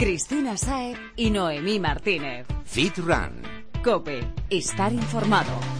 Cristina 0.00 0.56
Saez 0.56 0.96
y 1.14 1.28
Noemí 1.28 1.78
Martínez. 1.78 2.46
Fit 2.64 2.96
Run. 2.96 3.42
Cope, 3.84 4.26
estar 4.48 4.94
informado. 4.94 5.79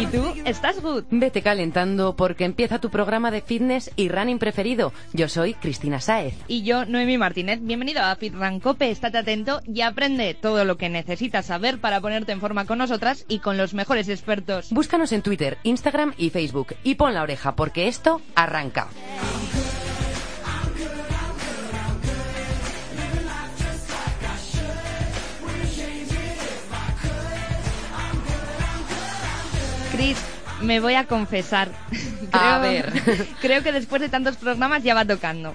¿Y 0.00 0.06
tú? 0.06 0.32
¿Estás 0.46 0.80
good? 0.80 1.04
Vete 1.10 1.42
calentando 1.42 2.16
porque 2.16 2.46
empieza 2.46 2.78
tu 2.78 2.88
programa 2.88 3.30
de 3.30 3.42
fitness 3.42 3.90
y 3.96 4.08
running 4.08 4.38
preferido. 4.38 4.94
Yo 5.12 5.28
soy 5.28 5.52
Cristina 5.52 6.00
Saez. 6.00 6.34
Y 6.48 6.62
yo, 6.62 6.86
Noemi 6.86 7.18
Martínez. 7.18 7.58
Bienvenido 7.60 8.02
a 8.02 8.16
Fit 8.16 8.32
Run 8.32 8.60
Cope. 8.60 8.90
Estate 8.90 9.18
atento 9.18 9.60
y 9.66 9.82
aprende 9.82 10.32
todo 10.32 10.64
lo 10.64 10.78
que 10.78 10.88
necesitas 10.88 11.44
saber 11.44 11.82
para 11.82 12.00
ponerte 12.00 12.32
en 12.32 12.40
forma 12.40 12.64
con 12.64 12.78
nosotras 12.78 13.26
y 13.28 13.40
con 13.40 13.58
los 13.58 13.74
mejores 13.74 14.08
expertos. 14.08 14.70
Búscanos 14.70 15.12
en 15.12 15.20
Twitter, 15.20 15.58
Instagram 15.64 16.14
y 16.16 16.30
Facebook 16.30 16.76
y 16.82 16.94
pon 16.94 17.12
la 17.12 17.22
oreja 17.22 17.54
porque 17.54 17.86
esto 17.86 18.22
arranca. 18.34 18.88
Me 30.62 30.80
voy 30.80 30.94
a 30.94 31.06
confesar. 31.06 31.70
A 32.32 32.58
ver. 32.58 32.92
creo 33.40 33.62
que 33.62 33.72
después 33.72 34.00
de 34.02 34.08
tantos 34.08 34.36
programas 34.36 34.82
ya 34.82 34.94
va 34.94 35.04
tocando. 35.04 35.54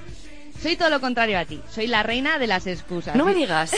Soy 0.62 0.78
todo 0.78 0.90
lo 0.90 1.02
contrario 1.02 1.38
a 1.38 1.46
ti. 1.46 1.62
Soy 1.70 1.86
la 1.86 2.02
reina 2.02 2.40
de 2.40 2.48
las 2.48 2.66
excusas. 2.66 3.16
No 3.16 3.26
me 3.26 3.36
digas. 3.36 3.72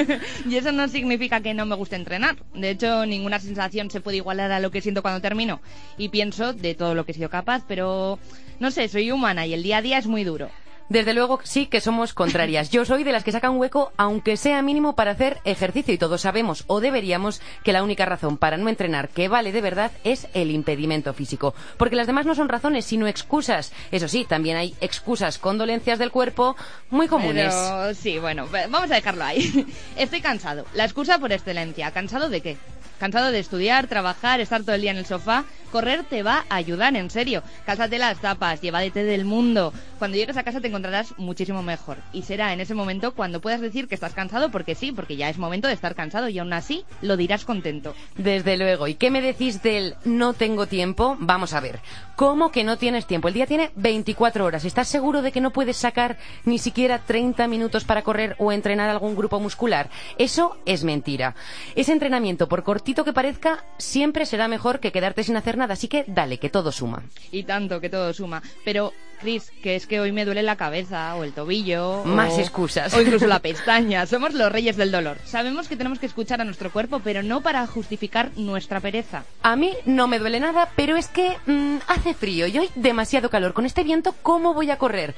y 0.48 0.56
eso 0.56 0.72
no 0.72 0.88
significa 0.88 1.40
que 1.40 1.54
no 1.54 1.66
me 1.66 1.76
guste 1.76 1.94
entrenar. 1.94 2.36
De 2.54 2.70
hecho, 2.70 3.06
ninguna 3.06 3.38
sensación 3.38 3.90
se 3.90 4.00
puede 4.00 4.16
igualar 4.16 4.50
a 4.50 4.58
lo 4.58 4.70
que 4.70 4.80
siento 4.80 5.02
cuando 5.02 5.20
termino. 5.20 5.60
Y 5.98 6.08
pienso 6.08 6.52
de 6.52 6.74
todo 6.74 6.94
lo 6.94 7.04
que 7.04 7.12
he 7.12 7.14
sido 7.14 7.30
capaz, 7.30 7.62
pero 7.68 8.18
no 8.58 8.70
sé, 8.70 8.88
soy 8.88 9.12
humana 9.12 9.46
y 9.46 9.54
el 9.54 9.62
día 9.62 9.76
a 9.78 9.82
día 9.82 9.98
es 9.98 10.06
muy 10.06 10.24
duro. 10.24 10.50
Desde 10.92 11.14
luego 11.14 11.40
sí 11.42 11.68
que 11.68 11.80
somos 11.80 12.12
contrarias. 12.12 12.68
Yo 12.68 12.84
soy 12.84 13.02
de 13.02 13.12
las 13.12 13.24
que 13.24 13.32
sacan 13.32 13.56
hueco, 13.56 13.94
aunque 13.96 14.36
sea 14.36 14.60
mínimo, 14.60 14.94
para 14.94 15.12
hacer 15.12 15.38
ejercicio. 15.46 15.94
Y 15.94 15.96
todos 15.96 16.20
sabemos, 16.20 16.64
o 16.66 16.82
deberíamos, 16.82 17.40
que 17.64 17.72
la 17.72 17.82
única 17.82 18.04
razón 18.04 18.36
para 18.36 18.58
no 18.58 18.68
entrenar 18.68 19.08
que 19.08 19.28
vale 19.28 19.52
de 19.52 19.62
verdad 19.62 19.90
es 20.04 20.28
el 20.34 20.50
impedimento 20.50 21.14
físico. 21.14 21.54
Porque 21.78 21.96
las 21.96 22.06
demás 22.06 22.26
no 22.26 22.34
son 22.34 22.50
razones, 22.50 22.84
sino 22.84 23.06
excusas. 23.06 23.72
Eso 23.90 24.06
sí, 24.06 24.26
también 24.28 24.58
hay 24.58 24.74
excusas 24.82 25.38
con 25.38 25.56
dolencias 25.56 25.98
del 25.98 26.10
cuerpo 26.10 26.56
muy 26.90 27.08
comunes. 27.08 27.54
Pero 27.54 27.94
sí, 27.94 28.18
bueno, 28.18 28.46
vamos 28.50 28.90
a 28.90 28.96
dejarlo 28.96 29.24
ahí. 29.24 29.66
Estoy 29.96 30.20
cansado. 30.20 30.66
La 30.74 30.84
excusa 30.84 31.18
por 31.18 31.32
excelencia. 31.32 31.90
¿Cansado 31.92 32.28
de 32.28 32.42
qué? 32.42 32.58
¿Cansado 33.00 33.32
de 33.32 33.38
estudiar, 33.38 33.86
trabajar, 33.86 34.40
estar 34.40 34.60
todo 34.60 34.74
el 34.74 34.82
día 34.82 34.90
en 34.90 34.98
el 34.98 35.06
sofá? 35.06 35.46
Correr 35.72 36.04
te 36.04 36.22
va 36.22 36.44
a 36.50 36.56
ayudar, 36.56 36.94
en 36.96 37.08
serio. 37.08 37.42
Cálzate 37.64 37.96
las 37.96 38.20
tapas, 38.20 38.60
llévate 38.60 39.04
del 39.04 39.24
mundo. 39.24 39.72
Cuando 39.98 40.18
llegues 40.18 40.36
a 40.36 40.42
casa 40.42 40.60
te 40.60 40.68
encontrarás 40.68 41.14
muchísimo 41.16 41.62
mejor. 41.62 41.96
Y 42.12 42.24
será 42.24 42.52
en 42.52 42.60
ese 42.60 42.74
momento 42.74 43.14
cuando 43.14 43.40
puedas 43.40 43.62
decir 43.62 43.88
que 43.88 43.94
estás 43.94 44.12
cansado, 44.12 44.50
porque 44.50 44.74
sí, 44.74 44.92
porque 44.92 45.16
ya 45.16 45.30
es 45.30 45.38
momento 45.38 45.68
de 45.68 45.74
estar 45.74 45.94
cansado 45.94 46.28
y 46.28 46.38
aún 46.38 46.52
así 46.52 46.84
lo 47.00 47.16
dirás 47.16 47.46
contento. 47.46 47.94
Desde 48.18 48.58
luego. 48.58 48.86
¿Y 48.86 48.96
qué 48.96 49.10
me 49.10 49.22
decís 49.22 49.62
del 49.62 49.96
no 50.04 50.34
tengo 50.34 50.66
tiempo? 50.66 51.16
Vamos 51.20 51.54
a 51.54 51.60
ver. 51.60 51.80
¿Cómo 52.16 52.52
que 52.52 52.64
no 52.64 52.76
tienes 52.76 53.06
tiempo? 53.06 53.28
El 53.28 53.34
día 53.34 53.46
tiene 53.46 53.70
24 53.76 54.44
horas. 54.44 54.66
¿Estás 54.66 54.88
seguro 54.88 55.22
de 55.22 55.32
que 55.32 55.40
no 55.40 55.52
puedes 55.52 55.78
sacar 55.78 56.18
ni 56.44 56.58
siquiera 56.58 56.98
30 56.98 57.48
minutos 57.48 57.84
para 57.84 58.02
correr 58.02 58.36
o 58.38 58.52
entrenar 58.52 58.90
algún 58.90 59.16
grupo 59.16 59.40
muscular? 59.40 59.88
Eso 60.18 60.58
es 60.66 60.84
mentira. 60.84 61.34
Ese 61.76 61.92
entrenamiento, 61.92 62.46
por 62.46 62.62
cortito 62.62 63.04
que 63.04 63.14
parezca, 63.14 63.64
siempre 63.78 64.26
será 64.26 64.48
mejor 64.48 64.78
que 64.78 64.92
quedarte 64.92 65.24
sin 65.24 65.38
hacer 65.38 65.56
nada. 65.56 65.61
Así 65.70 65.88
que 65.88 66.04
dale, 66.06 66.38
que 66.38 66.48
todo 66.50 66.72
suma. 66.72 67.02
Y 67.30 67.44
tanto 67.44 67.80
que 67.80 67.88
todo 67.88 68.12
suma. 68.12 68.42
Pero, 68.64 68.92
Chris, 69.20 69.52
que 69.62 69.76
es 69.76 69.86
que 69.86 70.00
hoy 70.00 70.10
me 70.12 70.24
duele 70.24 70.42
la 70.42 70.56
cabeza 70.56 71.14
o 71.14 71.24
el 71.24 71.32
tobillo. 71.32 72.02
Más 72.04 72.32
o- 72.34 72.40
excusas. 72.40 72.92
O 72.94 73.00
incluso 73.00 73.26
la 73.26 73.38
pestaña. 73.40 74.06
Somos 74.06 74.34
los 74.34 74.50
reyes 74.50 74.76
del 74.76 74.90
dolor. 74.90 75.18
Sabemos 75.24 75.68
que 75.68 75.76
tenemos 75.76 75.98
que 75.98 76.06
escuchar 76.06 76.40
a 76.40 76.44
nuestro 76.44 76.70
cuerpo, 76.72 77.00
pero 77.04 77.22
no 77.22 77.40
para 77.40 77.66
justificar 77.66 78.30
nuestra 78.36 78.80
pereza. 78.80 79.24
A 79.42 79.56
mí 79.56 79.72
no 79.86 80.08
me 80.08 80.18
duele 80.18 80.40
nada, 80.40 80.68
pero 80.76 80.96
es 80.96 81.08
que 81.08 81.36
mm, 81.46 81.76
hace 81.88 82.14
frío 82.14 82.46
y 82.46 82.58
hoy 82.58 82.70
demasiado 82.74 83.30
calor. 83.30 83.52
Con 83.52 83.64
este 83.66 83.84
viento, 83.84 84.14
¿cómo 84.22 84.54
voy 84.54 84.70
a 84.70 84.78
correr? 84.78 85.14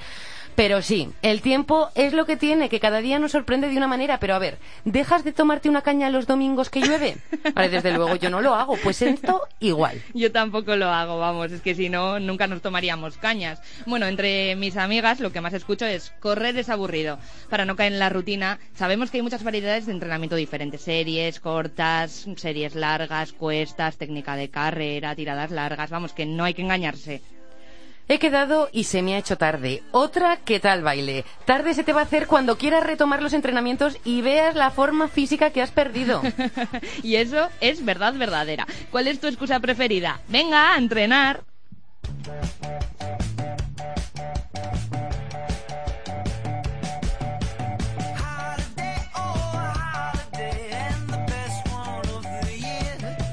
Pero 0.56 0.82
sí, 0.82 1.08
el 1.22 1.42
tiempo 1.42 1.90
es 1.94 2.12
lo 2.12 2.26
que 2.26 2.36
tiene, 2.36 2.68
que 2.68 2.78
cada 2.78 3.00
día 3.00 3.18
nos 3.18 3.32
sorprende 3.32 3.68
de 3.68 3.76
una 3.76 3.88
manera. 3.88 4.20
Pero 4.20 4.34
a 4.34 4.38
ver, 4.38 4.58
¿dejas 4.84 5.24
de 5.24 5.32
tomarte 5.32 5.68
una 5.68 5.82
caña 5.82 6.10
los 6.10 6.26
domingos 6.26 6.70
que 6.70 6.80
llueve? 6.80 7.16
Vale, 7.54 7.68
desde 7.68 7.92
luego 7.92 8.16
yo 8.16 8.30
no 8.30 8.40
lo 8.40 8.54
hago. 8.54 8.76
Pues 8.82 9.02
esto 9.02 9.42
igual. 9.58 10.00
Yo 10.14 10.30
tampoco 10.30 10.76
lo 10.76 10.88
hago, 10.88 11.18
vamos, 11.18 11.50
es 11.50 11.60
que 11.60 11.74
si 11.74 11.88
no, 11.88 12.20
nunca 12.20 12.46
nos 12.46 12.62
tomaríamos 12.62 13.16
cañas. 13.18 13.60
Bueno, 13.86 14.06
entre 14.06 14.54
mis 14.56 14.76
amigas 14.76 15.20
lo 15.20 15.32
que 15.32 15.40
más 15.40 15.54
escucho 15.54 15.86
es 15.86 16.12
correr 16.20 16.56
es 16.56 16.68
aburrido. 16.68 17.18
Para 17.50 17.64
no 17.64 17.76
caer 17.76 17.92
en 17.92 17.98
la 17.98 18.10
rutina, 18.10 18.58
sabemos 18.74 19.10
que 19.10 19.18
hay 19.18 19.22
muchas 19.22 19.42
variedades 19.42 19.86
de 19.86 19.92
entrenamiento 19.92 20.36
diferentes. 20.36 20.82
Series 20.82 21.40
cortas, 21.40 22.26
series 22.36 22.74
largas, 22.74 23.32
cuestas, 23.32 23.96
técnica 23.96 24.36
de 24.36 24.50
carrera, 24.50 25.16
tiradas 25.16 25.50
largas, 25.50 25.90
vamos, 25.90 26.12
que 26.12 26.26
no 26.26 26.44
hay 26.44 26.54
que 26.54 26.62
engañarse. 26.62 27.22
He 28.06 28.18
quedado 28.18 28.68
y 28.70 28.84
se 28.84 29.00
me 29.02 29.14
ha 29.14 29.18
hecho 29.18 29.38
tarde. 29.38 29.82
Otra, 29.90 30.36
¿qué 30.44 30.60
tal 30.60 30.82
baile? 30.82 31.24
Tarde 31.46 31.72
se 31.72 31.84
te 31.84 31.94
va 31.94 32.00
a 32.00 32.04
hacer 32.04 32.26
cuando 32.26 32.58
quieras 32.58 32.84
retomar 32.84 33.22
los 33.22 33.32
entrenamientos 33.32 33.98
y 34.04 34.20
veas 34.20 34.54
la 34.54 34.70
forma 34.70 35.08
física 35.08 35.50
que 35.50 35.62
has 35.62 35.70
perdido. 35.70 36.20
y 37.02 37.16
eso 37.16 37.48
es 37.60 37.84
verdad 37.84 38.12
verdadera. 38.14 38.66
¿Cuál 38.90 39.08
es 39.08 39.20
tu 39.20 39.26
excusa 39.26 39.58
preferida? 39.60 40.20
Venga, 40.28 40.74
a 40.74 40.78
entrenar. 40.78 41.44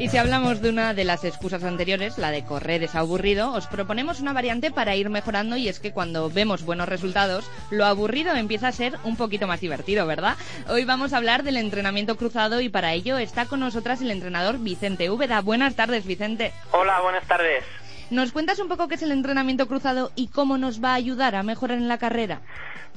Y 0.01 0.09
si 0.09 0.17
hablamos 0.17 0.63
de 0.63 0.69
una 0.71 0.95
de 0.95 1.03
las 1.03 1.23
excusas 1.23 1.63
anteriores, 1.63 2.17
la 2.17 2.31
de 2.31 2.43
correr 2.43 2.81
es 2.81 2.95
aburrido, 2.95 3.53
os 3.53 3.67
proponemos 3.67 4.19
una 4.19 4.33
variante 4.33 4.71
para 4.71 4.95
ir 4.95 5.11
mejorando 5.11 5.57
y 5.57 5.69
es 5.69 5.79
que 5.79 5.91
cuando 5.91 6.27
vemos 6.27 6.65
buenos 6.65 6.89
resultados, 6.89 7.47
lo 7.69 7.85
aburrido 7.85 8.33
empieza 8.33 8.69
a 8.69 8.71
ser 8.71 8.97
un 9.03 9.15
poquito 9.15 9.45
más 9.45 9.61
divertido, 9.61 10.07
¿verdad? 10.07 10.37
Hoy 10.69 10.85
vamos 10.85 11.13
a 11.13 11.17
hablar 11.17 11.43
del 11.43 11.57
entrenamiento 11.57 12.17
cruzado 12.17 12.61
y 12.61 12.69
para 12.69 12.93
ello 12.93 13.19
está 13.19 13.45
con 13.45 13.59
nosotras 13.59 14.01
el 14.01 14.09
entrenador 14.09 14.57
Vicente 14.57 15.11
Úbeda. 15.11 15.39
Buenas 15.41 15.75
tardes, 15.75 16.03
Vicente. 16.07 16.51
Hola, 16.71 16.99
buenas 17.01 17.27
tardes. 17.27 17.63
¿Nos 18.11 18.33
cuentas 18.33 18.59
un 18.59 18.67
poco 18.67 18.87
qué 18.89 18.95
es 18.95 19.01
el 19.03 19.11
entrenamiento 19.13 19.67
cruzado 19.67 20.11
y 20.15 20.29
cómo 20.29 20.57
nos 20.57 20.83
va 20.83 20.91
a 20.91 20.95
ayudar 20.95 21.33
a 21.35 21.43
mejorar 21.43 21.77
en 21.77 21.87
la 21.87 21.97
carrera? 21.97 22.41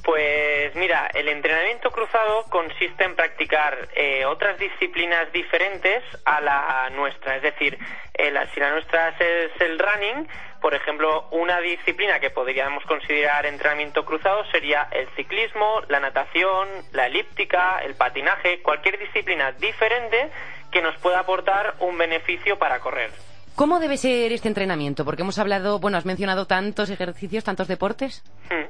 Pues 0.02 0.74
mira, 0.74 1.08
el 1.14 1.28
entrenamiento 1.28 1.90
cruzado 1.92 2.44
consiste 2.50 3.04
en 3.04 3.14
practicar 3.14 3.88
eh, 3.94 4.24
otras 4.26 4.58
disciplinas 4.58 5.32
diferentes 5.32 6.02
a 6.26 6.40
la 6.40 6.90
nuestra. 6.94 7.36
Es 7.36 7.42
decir, 7.42 7.78
eh, 8.14 8.30
la- 8.32 8.46
si 8.52 8.60
la 8.60 8.70
nuestra 8.72 9.10
es 9.10 9.52
el 9.60 9.78
running, 9.78 10.28
por 10.60 10.74
ejemplo, 10.74 11.28
una 11.30 11.60
disciplina 11.60 12.18
que 12.20 12.30
podríamos 12.30 12.84
considerar 12.84 13.46
entrenamiento 13.46 14.04
cruzado 14.04 14.44
sería 14.50 14.88
el 14.90 15.08
ciclismo, 15.16 15.80
la 15.88 16.00
natación, 16.00 16.68
la 16.92 17.06
elíptica, 17.06 17.78
el 17.84 17.94
patinaje, 17.94 18.60
cualquier 18.62 18.98
disciplina 18.98 19.52
diferente 19.52 20.28
que 20.72 20.82
nos 20.82 20.96
pueda 20.96 21.20
aportar 21.20 21.76
un 21.78 21.96
beneficio 21.96 22.58
para 22.58 22.80
correr. 22.80 23.10
¿Cómo 23.56 23.78
debe 23.78 23.96
ser 23.96 24.32
este 24.32 24.48
entrenamiento? 24.48 25.04
Porque 25.04 25.22
hemos 25.22 25.38
hablado, 25.38 25.78
bueno, 25.78 25.96
has 25.96 26.04
mencionado 26.04 26.46
tantos 26.46 26.90
ejercicios, 26.90 27.44
tantos 27.44 27.68
deportes. 27.68 28.24
Hmm. 28.50 28.66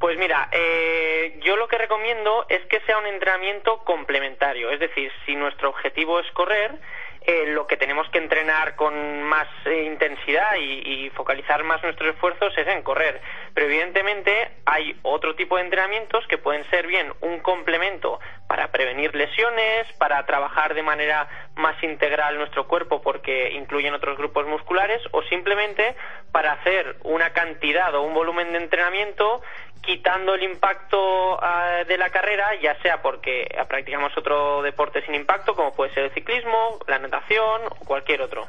Pues 0.00 0.18
mira, 0.18 0.48
eh, 0.50 1.38
yo 1.44 1.56
lo 1.56 1.68
que 1.68 1.78
recomiendo 1.78 2.46
es 2.48 2.64
que 2.66 2.80
sea 2.86 2.98
un 2.98 3.06
entrenamiento 3.06 3.84
complementario. 3.84 4.70
Es 4.70 4.80
decir, 4.80 5.12
si 5.26 5.36
nuestro 5.36 5.68
objetivo 5.68 6.18
es 6.18 6.30
correr, 6.32 6.74
eh, 7.22 7.48
lo 7.48 7.66
que 7.66 7.76
tenemos 7.76 8.08
que 8.08 8.18
entrenar 8.18 8.76
con 8.76 9.22
más 9.22 9.46
eh, 9.66 9.84
intensidad 9.84 10.56
y, 10.58 11.04
y 11.04 11.10
focalizar 11.10 11.62
más 11.64 11.82
nuestros 11.82 12.14
esfuerzos 12.14 12.56
es 12.56 12.66
en 12.66 12.82
correr. 12.82 13.20
Pero 13.52 13.66
evidentemente 13.66 14.32
hay 14.64 14.98
otro 15.02 15.36
tipo 15.36 15.56
de 15.56 15.64
entrenamientos 15.64 16.26
que 16.28 16.38
pueden 16.38 16.68
ser 16.70 16.86
bien 16.86 17.12
un 17.20 17.40
complemento 17.40 18.18
para 18.48 18.72
prevenir 18.72 19.14
lesiones, 19.14 19.86
para 19.98 20.24
trabajar 20.24 20.74
de 20.74 20.82
manera 20.82 21.28
más 21.60 21.80
integral 21.82 22.36
nuestro 22.36 22.66
cuerpo 22.66 23.00
porque 23.00 23.52
incluyen 23.52 23.94
otros 23.94 24.18
grupos 24.18 24.46
musculares 24.46 25.00
o 25.12 25.22
simplemente 25.22 25.94
para 26.32 26.52
hacer 26.52 26.96
una 27.04 27.30
cantidad 27.32 27.94
o 27.94 28.02
un 28.02 28.14
volumen 28.14 28.52
de 28.52 28.58
entrenamiento 28.58 29.42
quitando 29.82 30.34
el 30.34 30.42
impacto 30.42 31.42
ah, 31.42 31.84
de 31.86 31.96
la 31.96 32.10
carrera, 32.10 32.54
ya 32.60 32.80
sea 32.82 33.00
porque 33.02 33.48
practicamos 33.68 34.16
otro 34.16 34.62
deporte 34.62 35.04
sin 35.06 35.14
impacto, 35.14 35.54
como 35.54 35.74
puede 35.74 35.92
ser 35.94 36.04
el 36.04 36.10
ciclismo, 36.12 36.78
la 36.86 36.98
natación 36.98 37.62
o 37.66 37.84
cualquier 37.86 38.22
otro. 38.22 38.46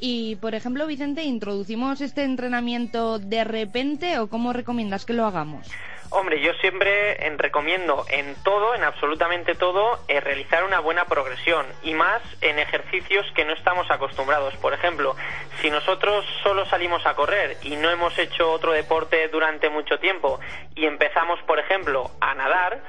Y, 0.00 0.36
por 0.36 0.54
ejemplo, 0.54 0.86
Vicente, 0.86 1.22
¿introducimos 1.22 2.00
este 2.00 2.24
entrenamiento 2.24 3.18
de 3.18 3.44
repente 3.44 4.18
o 4.18 4.28
cómo 4.28 4.54
recomiendas 4.54 5.04
que 5.04 5.12
lo 5.12 5.26
hagamos? 5.26 5.70
Hombre, 6.12 6.40
yo 6.40 6.52
siempre 6.54 7.24
en, 7.24 7.38
recomiendo 7.38 8.04
en 8.08 8.34
todo, 8.42 8.74
en 8.74 8.82
absolutamente 8.82 9.54
todo, 9.54 10.00
eh, 10.08 10.18
realizar 10.18 10.64
una 10.64 10.80
buena 10.80 11.04
progresión 11.04 11.66
y 11.84 11.94
más 11.94 12.20
en 12.40 12.58
ejercicios 12.58 13.24
que 13.36 13.44
no 13.44 13.52
estamos 13.52 13.88
acostumbrados. 13.90 14.56
Por 14.56 14.74
ejemplo, 14.74 15.14
si 15.60 15.70
nosotros 15.70 16.24
solo 16.42 16.64
salimos 16.66 17.06
a 17.06 17.14
correr 17.14 17.58
y 17.62 17.76
no 17.76 17.90
hemos 17.90 18.18
hecho 18.18 18.50
otro 18.50 18.72
deporte 18.72 19.28
durante 19.28 19.68
mucho 19.68 20.00
tiempo 20.00 20.40
y 20.74 20.86
empezamos, 20.86 21.38
por 21.42 21.60
ejemplo, 21.60 22.10
a 22.20 22.34
nadar, 22.34 22.82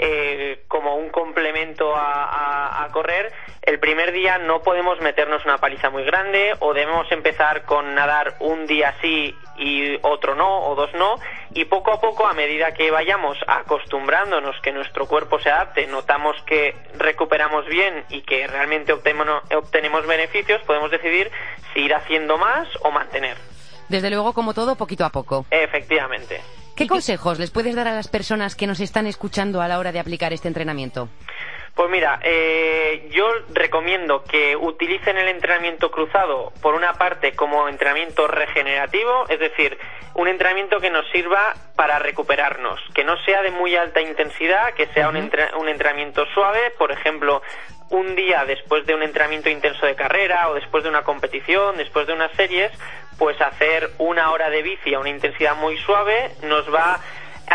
eh, 0.00 0.62
como 0.68 0.94
un 0.94 1.08
complemento 1.08 1.96
a, 1.96 2.24
a, 2.24 2.47
correr, 2.90 3.32
el 3.62 3.78
primer 3.78 4.12
día 4.12 4.38
no 4.38 4.62
podemos 4.62 5.00
meternos 5.00 5.44
una 5.44 5.58
paliza 5.58 5.90
muy 5.90 6.04
grande 6.04 6.54
o 6.60 6.74
debemos 6.74 7.10
empezar 7.12 7.64
con 7.64 7.94
nadar 7.94 8.36
un 8.40 8.66
día 8.66 8.94
sí 9.00 9.34
y 9.56 9.98
otro 10.02 10.34
no 10.34 10.60
o 10.66 10.74
dos 10.74 10.92
no 10.94 11.16
y 11.52 11.64
poco 11.64 11.92
a 11.92 12.00
poco 12.00 12.26
a 12.26 12.32
medida 12.32 12.72
que 12.74 12.90
vayamos 12.90 13.36
acostumbrándonos 13.46 14.56
que 14.62 14.72
nuestro 14.72 15.06
cuerpo 15.06 15.38
se 15.40 15.50
adapte, 15.50 15.86
notamos 15.86 16.36
que 16.46 16.74
recuperamos 16.96 17.66
bien 17.66 18.04
y 18.08 18.22
que 18.22 18.46
realmente 18.46 18.92
obtenemos, 18.92 19.42
obtenemos 19.54 20.06
beneficios, 20.06 20.62
podemos 20.62 20.90
decidir 20.90 21.30
si 21.72 21.80
ir 21.80 21.94
haciendo 21.94 22.38
más 22.38 22.68
o 22.82 22.90
mantener. 22.90 23.36
Desde 23.88 24.10
luego, 24.10 24.32
como 24.34 24.54
todo, 24.54 24.76
poquito 24.76 25.04
a 25.04 25.10
poco. 25.10 25.46
Efectivamente. 25.50 26.40
¿Qué 26.78 26.86
consejos 26.86 27.40
les 27.40 27.50
puedes 27.50 27.74
dar 27.74 27.88
a 27.88 27.94
las 27.94 28.06
personas 28.06 28.54
que 28.54 28.68
nos 28.68 28.78
están 28.78 29.08
escuchando 29.08 29.60
a 29.60 29.66
la 29.66 29.80
hora 29.80 29.90
de 29.90 29.98
aplicar 29.98 30.32
este 30.32 30.46
entrenamiento? 30.46 31.08
Pues 31.78 31.90
mira, 31.90 32.18
eh, 32.24 33.06
yo 33.12 33.30
recomiendo 33.50 34.24
que 34.24 34.56
utilicen 34.56 35.16
el 35.16 35.28
entrenamiento 35.28 35.92
cruzado, 35.92 36.52
por 36.60 36.74
una 36.74 36.94
parte, 36.94 37.36
como 37.36 37.68
entrenamiento 37.68 38.26
regenerativo, 38.26 39.26
es 39.28 39.38
decir, 39.38 39.78
un 40.14 40.26
entrenamiento 40.26 40.80
que 40.80 40.90
nos 40.90 41.08
sirva 41.12 41.54
para 41.76 42.00
recuperarnos, 42.00 42.80
que 42.96 43.04
no 43.04 43.16
sea 43.18 43.42
de 43.42 43.52
muy 43.52 43.76
alta 43.76 44.00
intensidad, 44.00 44.74
que 44.74 44.88
sea 44.88 45.08
un, 45.08 45.30
un 45.56 45.68
entrenamiento 45.68 46.26
suave, 46.34 46.72
por 46.76 46.90
ejemplo, 46.90 47.42
un 47.90 48.16
día 48.16 48.44
después 48.44 48.84
de 48.84 48.96
un 48.96 49.04
entrenamiento 49.04 49.48
intenso 49.48 49.86
de 49.86 49.94
carrera 49.94 50.48
o 50.48 50.54
después 50.54 50.82
de 50.82 50.90
una 50.90 51.04
competición, 51.04 51.76
después 51.76 52.08
de 52.08 52.12
unas 52.12 52.32
series, 52.32 52.72
pues 53.18 53.40
hacer 53.40 53.90
una 53.98 54.32
hora 54.32 54.50
de 54.50 54.62
bici 54.62 54.94
a 54.94 54.98
una 54.98 55.10
intensidad 55.10 55.54
muy 55.56 55.76
suave 55.78 56.32
nos 56.42 56.72
va 56.74 56.94
a 56.94 57.00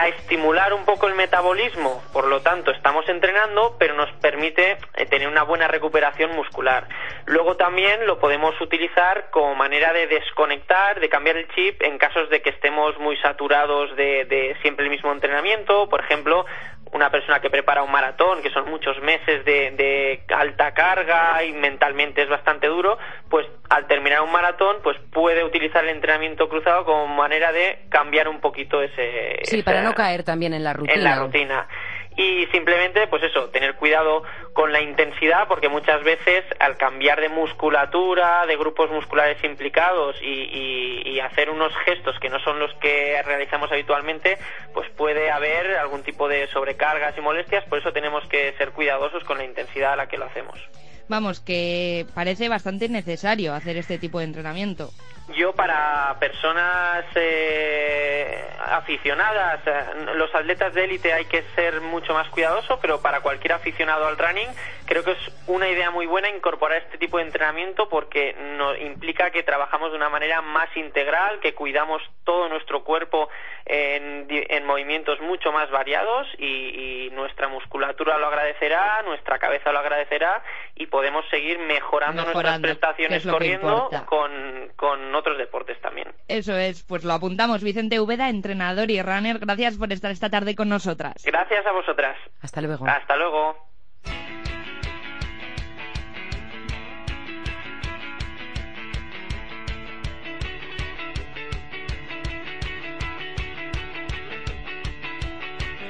estimular 0.08 0.74
un 0.74 0.86
poco 0.86 1.08
el 1.08 1.16
metabolismo, 1.16 2.02
por 2.12 2.28
lo 2.28 2.42
tanto 2.42 2.72
estamos 2.72 3.08
entrenando, 3.08 3.76
pero 3.80 3.94
nos 3.94 4.12
permite 4.14 4.78
eh, 4.96 5.06
tener 5.06 5.28
una 5.28 5.44
buena 5.44 5.68
recuperación 5.68 6.36
muscular. 6.36 6.88
Luego 7.26 7.56
también 7.56 8.06
lo 8.06 8.20
podemos 8.20 8.60
utilizar 8.60 9.30
como 9.32 9.56
manera 9.56 9.94
de 9.94 10.08
desconectar, 10.08 11.00
de 11.00 11.10
cambiar 11.10 11.38
el 11.38 11.48
chip 11.50 11.82
en 11.82 11.98
casos 11.98 12.30
de 12.30 12.42
que 12.42 12.50
estemos 12.50 12.98
muy 13.00 13.18
saturados 13.18 13.96
de 13.96 14.56
siempre 14.62 14.86
el 14.86 14.92
mismo 14.92 15.12
entrenamiento, 15.12 15.88
por 15.90 16.02
ejemplo, 16.02 16.46
una 16.94 17.10
persona 17.10 17.40
que 17.40 17.50
prepara 17.50 17.84
un 17.84 17.92
maratón, 17.92 18.42
que 18.42 18.50
son 18.52 18.70
muchos 18.70 19.00
meses 19.02 19.44
de, 19.46 19.72
de, 19.72 20.24
alta 20.34 20.74
carga 20.74 21.44
y 21.44 21.52
mentalmente 21.54 22.22
es 22.22 22.30
bastante 22.30 22.68
duro, 22.68 22.98
pues 23.30 23.48
al 23.70 23.88
terminar 23.88 24.22
un 24.22 24.32
maratón, 24.32 24.78
pues 24.84 24.98
puede 25.12 25.44
utilizar 25.44 25.84
el 25.84 25.90
entrenamiento 25.90 26.48
cruzado 26.50 26.86
como 26.86 27.08
manera 27.08 27.52
de 27.52 27.86
cambiar 27.90 28.28
un 28.28 28.40
poquito 28.40 28.82
ese... 28.82 29.40
Sí, 29.44 29.64
para 29.64 29.82
no 29.82 29.94
caer 29.94 30.24
también 30.24 30.54
en 30.54 30.64
la 30.64 30.74
rutina. 30.74 30.94
En 30.94 31.04
la 31.04 31.16
rutina 31.16 31.68
y 32.16 32.46
simplemente 32.48 33.08
pues 33.08 33.24
eso 33.24 33.50
tener 33.50 33.76
cuidado 33.76 34.24
con 34.54 34.72
la 34.72 34.82
intensidad 34.82 35.48
porque 35.48 35.70
muchas 35.70 36.04
veces 36.04 36.44
al 36.60 36.78
cambiar 36.78 37.20
de 37.20 37.30
musculatura 37.30 38.46
de 38.46 38.56
grupos 38.56 38.92
musculares 38.92 39.44
implicados 39.44 40.16
y, 40.22 41.02
y, 41.06 41.20
hacer 41.20 41.50
unos 41.50 41.74
gestos 41.86 42.20
que 42.20 42.30
no 42.30 42.38
son 42.40 42.60
los 42.60 42.74
que 42.76 43.22
realizamos 43.24 43.72
habitualmente 43.72 44.38
pues 44.74 44.90
puede 44.90 45.32
haber 45.32 45.78
algún 45.78 46.04
tipo 46.04 46.28
de 46.28 46.48
sobrecargas 46.48 47.18
y 47.18 47.22
molestias. 47.22 47.64
Por 47.66 47.80
eso 47.80 47.94
tenemos 47.94 48.26
que 48.28 48.54
ser 48.58 48.72
cuidadosos 48.72 49.24
con 49.24 49.38
la 49.38 49.46
intensidad 49.46 49.94
a 49.94 49.96
la 49.96 50.08
que 50.08 50.18
lo 50.18 50.26
hacemos. 50.26 50.60
Vamos 51.08 51.40
que 51.40 52.06
parece 52.14 52.50
bastante 52.50 52.90
necesario 52.90 53.54
hacer 53.54 53.78
este 53.78 53.98
tipo 53.98 54.20
de 54.20 54.26
entrenamiento 54.26 54.90
yo 55.30 55.54
para 55.54 56.18
personas 56.20 57.06
eh, 57.16 58.46
aficionadas, 58.66 59.62
eh, 59.66 59.84
los 60.16 60.34
atletas 60.36 60.74
de 60.74 60.84
élite 60.84 61.14
hay 61.14 61.26
que 61.26 61.44
ser 61.56 61.80
mucho 61.82 62.14
más 62.14 62.28
cuidadosos, 62.30 62.78
pero 62.82 63.02
para 63.02 63.22
cualquier 63.22 63.54
aficionado 63.54 64.06
al 64.06 64.18
running 64.18 64.50
creo 64.86 65.04
que 65.04 65.12
es 65.12 65.32
una 65.48 65.70
idea 65.70 65.92
muy 65.92 66.06
buena 66.06 66.30
incorporar 66.30 66.80
este 66.80 66.98
tipo 66.98 67.18
de 67.18 67.24
entrenamiento 67.24 67.88
porque 67.88 68.36
nos 68.58 68.78
implica 68.80 69.32
que 69.32 69.44
trabajamos 69.44 69.92
de 69.92 69.98
una 69.98 70.10
manera 70.10 70.42
más 70.42 70.76
integral, 70.76 71.40
que 71.40 71.54
cuidamos 71.54 72.02
todo 72.26 72.50
nuestro 72.50 72.84
cuerpo 72.84 73.30
en, 73.66 74.28
en 74.30 74.66
movimientos 74.66 75.22
mucho 75.22 75.52
más 75.52 75.72
variados 75.72 76.28
y, 76.38 76.46
y, 76.46 77.10
nuestra 77.12 77.48
musculatura 77.48 78.18
lo 78.18 78.28
agradecerá, 78.28 79.02
nuestra 79.04 79.40
cabeza 79.40 79.72
lo 79.72 79.80
agradecerá 79.80 80.44
y 80.76 80.88
podemos 80.88 81.24
seguir 81.30 81.60
mejorando, 81.60 82.24
nuestras 82.24 82.60
prestaciones 82.60 83.26
corriendo 83.26 83.90
con, 84.06 84.32
con 84.76 85.14
otros 85.16 85.38
deportes 85.38 85.80
también. 85.82 86.08
Eso 86.28 86.56
es, 86.58 86.84
pues 86.84 87.04
lo 87.04 87.14
apuntamos. 87.14 87.64
Vicente 87.64 88.00
Ubeda, 88.00 88.30
entrenador 88.30 88.90
y 88.90 89.02
runner, 89.02 89.40
gracias 89.40 89.78
por 89.78 89.92
estar 89.92 90.12
esta 90.12 90.30
tarde 90.30 90.56
con 90.56 90.70
nosotras. 90.70 91.24
Gracias 91.26 91.66
a 91.66 91.72
vosotras. 91.72 92.18
Hasta 92.42 92.62
luego. 92.62 92.88
Hasta 92.88 93.16
luego. 93.16 93.56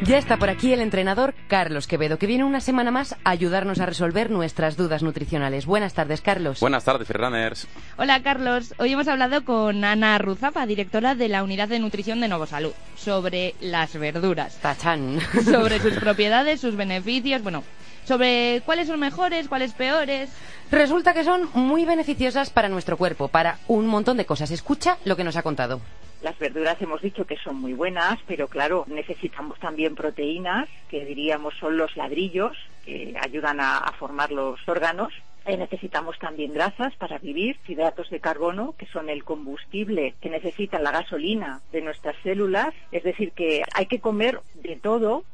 Ya 0.06 0.18
está 0.18 0.36
por 0.36 0.50
aquí 0.50 0.74
el 0.74 0.82
entrenador 0.82 1.34
Carlos 1.48 1.88
Quevedo, 1.88 2.18
que 2.18 2.28
viene 2.28 2.44
una 2.44 2.60
semana 2.60 2.92
más 2.92 3.14
a 3.24 3.30
ayudarnos 3.30 3.80
a 3.80 3.86
resolver 3.86 4.30
nuestras 4.30 4.76
dudas 4.76 5.02
nutricionales. 5.02 5.66
Buenas 5.66 5.94
tardes, 5.94 6.20
Carlos. 6.20 6.60
Buenas 6.60 6.84
tardes, 6.84 7.08
Ferraners. 7.08 7.68
Hola, 7.98 8.22
Carlos. 8.22 8.74
Hoy 8.80 8.92
hemos 8.92 9.08
hablado 9.08 9.46
con 9.46 9.86
Ana 9.86 10.18
Ruzapa, 10.18 10.66
directora 10.66 11.16
de 11.16 11.30
la 11.30 11.42
Unidad 11.42 11.70
de 11.70 11.80
Nutrición 11.80 12.20
de 12.20 12.28
Nuevo 12.28 12.46
Salud, 12.46 12.74
sobre 12.98 13.56
las 13.62 13.98
verduras. 13.98 14.58
Tachán. 14.58 15.20
Sobre 15.46 15.80
sus 15.80 15.94
propiedades, 15.94 16.60
sus 16.60 16.76
beneficios, 16.76 17.42
bueno, 17.42 17.64
sobre 18.04 18.62
cuáles 18.66 18.88
son 18.88 19.00
mejores, 19.00 19.48
cuáles 19.48 19.72
peores. 19.72 20.30
Resulta 20.70 21.14
que 21.14 21.24
son 21.24 21.50
muy 21.54 21.86
beneficiosas 21.86 22.50
para 22.50 22.68
nuestro 22.68 22.98
cuerpo, 22.98 23.30
para 23.30 23.60
un 23.68 23.88
montón 23.88 24.18
de 24.18 24.26
cosas. 24.26 24.52
Escucha 24.52 24.98
lo 25.06 25.16
que 25.16 25.24
nos 25.24 25.38
ha 25.38 25.44
contado. 25.44 25.80
Las 26.24 26.40
verduras 26.40 26.82
hemos 26.82 27.02
dicho 27.02 27.26
que 27.26 27.36
son 27.36 27.58
muy 27.58 27.74
buenas, 27.74 28.18
pero 28.26 28.48
claro, 28.48 28.86
necesitamos 28.88 29.60
también 29.60 29.94
proteínas, 29.94 30.70
que 30.88 31.04
diríamos 31.04 31.54
son 31.60 31.76
los 31.76 31.98
ladrillos, 31.98 32.56
que 32.86 33.14
ayudan 33.20 33.60
a, 33.60 33.92
formar 34.00 34.32
los 34.32 34.58
órganos. 34.66 35.12
Eh, 35.46 35.58
necesitamos 35.58 36.18
también 36.20 36.54
grasas 36.54 36.96
para 36.96 37.18
vivir, 37.18 37.58
hidratos 37.68 38.10
de 38.10 38.22
carbono, 38.22 38.74
que 38.78 38.86
son 38.86 39.10
el 39.10 39.26
combustible 39.26 40.16
que 40.22 40.30
necesita 40.30 40.80
la 40.80 40.92
gasolina 40.92 41.60
de 41.74 41.82
nuestras 41.82 42.16
células. 42.24 42.74
Es 42.94 43.04
decir, 43.04 43.34
que 43.34 43.62
hay 43.74 43.88
que 43.88 44.00
comer 44.00 44.40
de 44.56 44.78
todo 44.78 45.26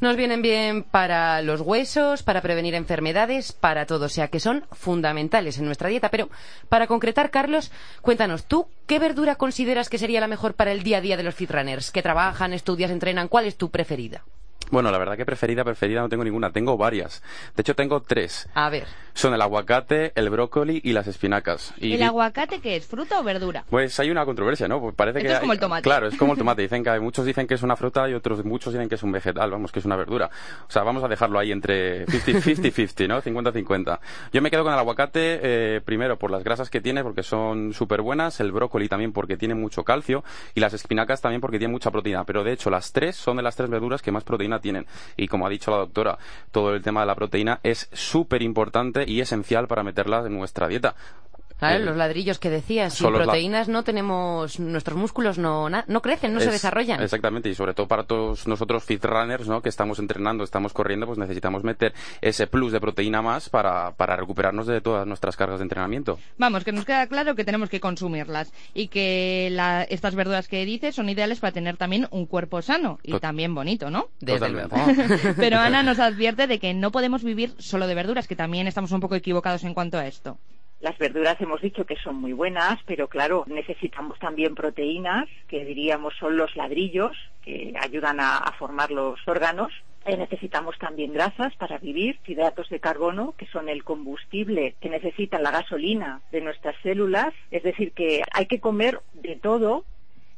nos 0.00 0.16
vienen 0.16 0.42
bien 0.42 0.82
para 0.82 1.40
los 1.42 1.60
huesos, 1.60 2.22
para 2.22 2.42
prevenir 2.42 2.74
enfermedades, 2.74 3.52
para 3.52 3.86
todo, 3.86 4.06
o 4.06 4.08
sea 4.08 4.28
que 4.28 4.40
son 4.40 4.64
fundamentales 4.72 5.58
en 5.58 5.66
nuestra 5.66 5.88
dieta. 5.88 6.10
Pero 6.10 6.28
para 6.68 6.86
concretar, 6.86 7.30
Carlos, 7.30 7.70
cuéntanos, 8.02 8.44
¿tú 8.44 8.66
qué 8.86 8.98
verdura 8.98 9.36
consideras 9.36 9.88
que 9.88 9.98
sería 9.98 10.20
la 10.20 10.28
mejor 10.28 10.54
para 10.54 10.72
el 10.72 10.82
día 10.82 10.98
a 10.98 11.00
día 11.00 11.16
de 11.16 11.22
los 11.22 11.34
fitrunners? 11.34 11.90
Que 11.90 12.02
trabajan, 12.02 12.52
estudias, 12.52 12.90
entrenan, 12.90 13.28
¿cuál 13.28 13.46
es 13.46 13.56
tu 13.56 13.70
preferida? 13.70 14.24
Bueno, 14.70 14.90
la 14.90 14.98
verdad 14.98 15.16
que 15.16 15.26
preferida, 15.26 15.64
preferida 15.64 16.00
no 16.00 16.08
tengo 16.08 16.24
ninguna, 16.24 16.50
tengo 16.50 16.76
varias. 16.76 17.22
De 17.54 17.60
hecho, 17.60 17.74
tengo 17.74 18.00
tres. 18.00 18.48
A 18.54 18.70
ver. 18.70 18.86
Son 19.14 19.32
el 19.32 19.40
aguacate, 19.40 20.12
el 20.16 20.28
brócoli 20.28 20.80
y 20.84 20.92
las 20.92 21.06
espinacas. 21.06 21.72
Y 21.78 21.94
¿El 21.94 22.02
aguacate 22.02 22.60
qué 22.60 22.76
es? 22.76 22.86
¿Fruta 22.86 23.20
o 23.20 23.22
verdura? 23.22 23.64
Pues 23.70 23.98
hay 24.00 24.10
una 24.10 24.24
controversia, 24.24 24.66
¿no? 24.68 24.80
Pues 24.80 24.94
parece 24.94 25.18
Esto 25.20 25.28
que 25.28 25.34
es 25.34 25.40
como 25.40 25.52
hay- 25.52 25.56
el 25.56 25.60
tomate. 25.60 25.82
Claro, 25.82 26.08
es 26.08 26.16
como 26.16 26.32
el 26.32 26.38
tomate. 26.38 26.62
Dicen 26.62 26.82
que 26.82 26.98
muchos 27.00 27.24
dicen 27.24 27.46
que 27.46 27.54
es 27.54 27.62
una 27.62 27.76
fruta 27.76 28.08
y 28.08 28.14
otros 28.14 28.44
muchos 28.44 28.72
dicen 28.72 28.88
que 28.88 28.96
es 28.96 29.02
un 29.02 29.12
vegetal, 29.12 29.50
vamos, 29.50 29.70
que 29.72 29.78
es 29.78 29.84
una 29.84 29.96
verdura. 29.96 30.30
O 30.68 30.70
sea, 30.70 30.82
vamos 30.82 31.02
a 31.04 31.08
dejarlo 31.08 31.38
ahí 31.38 31.52
entre 31.52 32.06
50-50, 32.06 33.06
¿no? 33.08 33.22
50-50. 33.22 34.00
Yo 34.32 34.42
me 34.42 34.50
quedo 34.50 34.64
con 34.64 34.72
el 34.72 34.78
aguacate, 34.78 35.40
eh, 35.42 35.80
primero 35.84 36.18
por 36.18 36.30
las 36.30 36.42
grasas 36.42 36.68
que 36.68 36.80
tiene, 36.80 37.02
porque 37.02 37.22
son 37.22 37.72
súper 37.72 38.02
buenas, 38.02 38.40
el 38.40 38.52
brócoli 38.52 38.88
también 38.88 39.12
porque 39.12 39.36
tiene 39.36 39.54
mucho 39.54 39.84
calcio, 39.84 40.24
y 40.54 40.60
las 40.60 40.74
espinacas 40.74 41.20
también 41.20 41.40
porque 41.40 41.58
tienen 41.58 41.72
mucha 41.72 41.90
proteína. 41.90 42.24
Pero 42.24 42.42
de 42.44 42.52
hecho, 42.52 42.68
las 42.70 42.92
tres 42.92 43.14
son 43.16 43.36
de 43.36 43.42
las 43.44 43.54
tres 43.56 43.70
verduras 43.70 44.02
que 44.02 44.10
más 44.12 44.24
proteína 44.24 44.60
tienen. 44.60 44.86
Y 45.16 45.28
como 45.28 45.46
ha 45.46 45.50
dicho 45.50 45.70
la 45.70 45.76
doctora, 45.78 46.18
todo 46.50 46.74
el 46.74 46.82
tema 46.82 47.00
de 47.00 47.06
la 47.06 47.14
proteína 47.14 47.60
es 47.62 47.88
súper 47.92 48.42
importante 48.42 49.03
y 49.06 49.20
esencial 49.20 49.66
para 49.68 49.82
meterla 49.82 50.26
en 50.26 50.34
nuestra 50.34 50.68
dieta. 50.68 50.94
Claro, 51.68 51.82
Eh, 51.82 51.86
los 51.86 51.96
ladrillos 51.96 52.38
que 52.38 52.50
decías, 52.50 52.94
sin 52.94 53.12
proteínas 53.12 53.68
no 53.68 53.82
tenemos, 53.84 54.58
nuestros 54.60 54.96
músculos 54.96 55.38
no, 55.38 55.68
na- 55.70 55.84
no 55.88 56.02
crecen, 56.02 56.34
no 56.34 56.40
se 56.40 56.46
Es- 56.46 56.52
desarrollan. 56.52 57.02
Exactamente, 57.02 57.48
y 57.48 57.54
sobre 57.54 57.74
todo 57.74 57.88
para 57.88 58.04
todos 58.04 58.46
nosotros 58.46 58.84
fit 58.84 59.04
runners, 59.04 59.48
¿no? 59.48 59.62
Que 59.62 59.68
estamos 59.68 59.98
entrenando, 59.98 60.44
estamos 60.44 60.72
corriendo, 60.72 61.06
pues 61.06 61.18
necesitamos 61.18 61.64
meter 61.64 61.94
ese 62.20 62.46
plus 62.46 62.72
de 62.72 62.80
proteína 62.80 63.22
más 63.22 63.48
para, 63.48 63.92
para 63.92 64.16
recuperarnos 64.16 64.66
de 64.66 64.80
todas 64.80 65.06
nuestras 65.06 65.36
cargas 65.36 65.58
de 65.58 65.64
entrenamiento. 65.64 66.18
Vamos, 66.38 66.64
que 66.64 66.72
nos 66.72 66.84
queda 66.84 67.06
claro 67.06 67.34
que 67.34 67.44
tenemos 67.44 67.68
que 67.70 67.80
consumirlas 67.80 68.52
y 68.74 68.88
que 68.88 69.48
la- 69.52 69.82
estas 69.84 70.14
verduras 70.14 70.48
que 70.48 70.64
dices 70.64 70.94
son 70.94 71.08
ideales 71.08 71.40
para 71.40 71.52
tener 71.52 71.76
también 71.76 72.08
un 72.10 72.26
cuerpo 72.26 72.60
sano 72.62 72.98
y 73.02 73.12
Tot- 73.12 73.20
también 73.20 73.54
bonito, 73.54 73.90
¿no? 73.90 74.08
Desde 74.20 74.38
Totalmente. 74.38 74.76
luego. 74.76 75.34
Pero 75.36 75.58
Ana 75.60 75.82
nos 75.82 75.98
advierte 75.98 76.46
de 76.46 76.58
que 76.58 76.74
no 76.74 76.90
podemos 76.92 77.22
vivir 77.24 77.54
solo 77.58 77.86
de 77.86 77.94
verduras, 77.94 78.28
que 78.28 78.36
también 78.36 78.66
estamos 78.66 78.92
un 78.92 79.00
poco 79.00 79.14
equivocados 79.14 79.64
en 79.64 79.74
cuanto 79.74 79.98
a 79.98 80.06
esto. 80.06 80.38
Las 80.84 80.98
verduras 80.98 81.40
hemos 81.40 81.62
dicho 81.62 81.86
que 81.86 81.96
son 81.96 82.16
muy 82.16 82.34
buenas, 82.34 82.78
pero 82.84 83.08
claro, 83.08 83.44
necesitamos 83.46 84.18
también 84.18 84.54
proteínas, 84.54 85.26
que 85.48 85.64
diríamos 85.64 86.12
son 86.20 86.36
los 86.36 86.54
ladrillos, 86.56 87.16
que 87.42 87.72
ayudan 87.80 88.20
a, 88.20 88.52
formar 88.58 88.90
los 88.90 89.18
órganos. 89.26 89.72
Eh, 90.04 90.18
necesitamos 90.18 90.76
también 90.78 91.14
grasas 91.14 91.56
para 91.56 91.78
vivir, 91.78 92.18
hidratos 92.26 92.68
de 92.68 92.80
carbono, 92.80 93.32
que 93.38 93.46
son 93.46 93.70
el 93.70 93.82
combustible 93.82 94.74
que 94.78 94.90
necesita 94.90 95.38
la 95.38 95.52
gasolina 95.52 96.20
de 96.30 96.42
nuestras 96.42 96.76
células. 96.82 97.32
Es 97.50 97.62
decir, 97.62 97.92
que 97.92 98.20
hay 98.30 98.44
que 98.44 98.60
comer 98.60 99.00
de 99.14 99.36
todo 99.36 99.86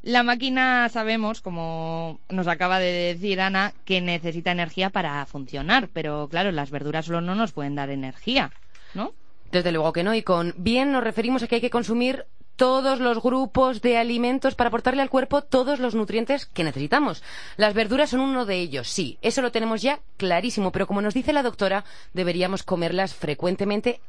La 0.01 0.23
máquina 0.23 0.87
sabemos, 0.87 1.41
como 1.41 2.21
nos 2.29 2.47
acaba 2.47 2.79
de 2.79 2.93
decir 2.93 3.41
Ana, 3.41 3.73
que 3.83 3.99
necesita 3.99 4.53
energía 4.53 4.91
para 4.91 5.25
funcionar, 5.25 5.89
pero 5.91 6.29
claro, 6.29 6.53
las 6.53 6.71
verduras 6.71 7.07
solo 7.07 7.19
no 7.19 7.35
nos 7.35 7.51
pueden 7.51 7.75
dar 7.75 7.89
energía, 7.89 8.53
¿no? 8.93 9.11
Desde 9.51 9.71
luego 9.71 9.93
que 9.93 10.03
no, 10.03 10.13
y 10.13 10.23
con 10.23 10.53
bien 10.57 10.91
nos 10.91 11.03
referimos 11.03 11.43
a 11.43 11.47
que 11.47 11.55
hay 11.55 11.61
que 11.61 11.69
consumir 11.69 12.25
todos 12.57 12.99
los 12.99 13.21
grupos 13.21 13.81
de 13.81 13.97
alimentos 13.97 14.55
para 14.55 14.69
aportarle 14.69 15.03
al 15.03 15.11
cuerpo 15.11 15.43
todos 15.43 15.79
los 15.79 15.93
nutrientes 15.93 16.47
que 16.47 16.63
necesitamos. 16.63 17.23
Las 17.55 17.75
verduras 17.75 18.09
son 18.09 18.19
uno 18.21 18.45
de 18.45 18.55
ellos, 18.55 18.87
sí, 18.87 19.17
eso 19.21 19.41
lo 19.41 19.51
tenemos 19.51 19.81
ya 19.83 19.99
clarísimo, 20.17 20.71
pero 20.71 20.87
como 20.87 21.01
nos 21.01 21.13
dice 21.13 21.33
la 21.33 21.43
doctora, 21.43 21.85
deberíamos 22.13 22.63
comerlas 22.63 23.13
frecuentemente 23.13 23.99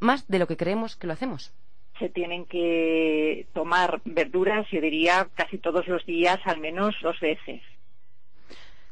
más 0.00 0.26
de 0.26 0.38
lo 0.38 0.46
que 0.46 0.56
creemos 0.56 0.96
que 0.96 1.06
lo 1.06 1.12
hacemos. 1.12 1.52
se 1.98 2.08
tienen 2.08 2.46
que 2.46 3.46
tomar 3.52 4.00
verduras, 4.04 4.66
yo 4.70 4.80
diría, 4.80 5.28
casi 5.34 5.58
todos 5.58 5.86
los 5.88 6.06
días, 6.06 6.38
al 6.44 6.60
menos 6.60 6.94
dos 7.02 7.18
veces. 7.20 7.60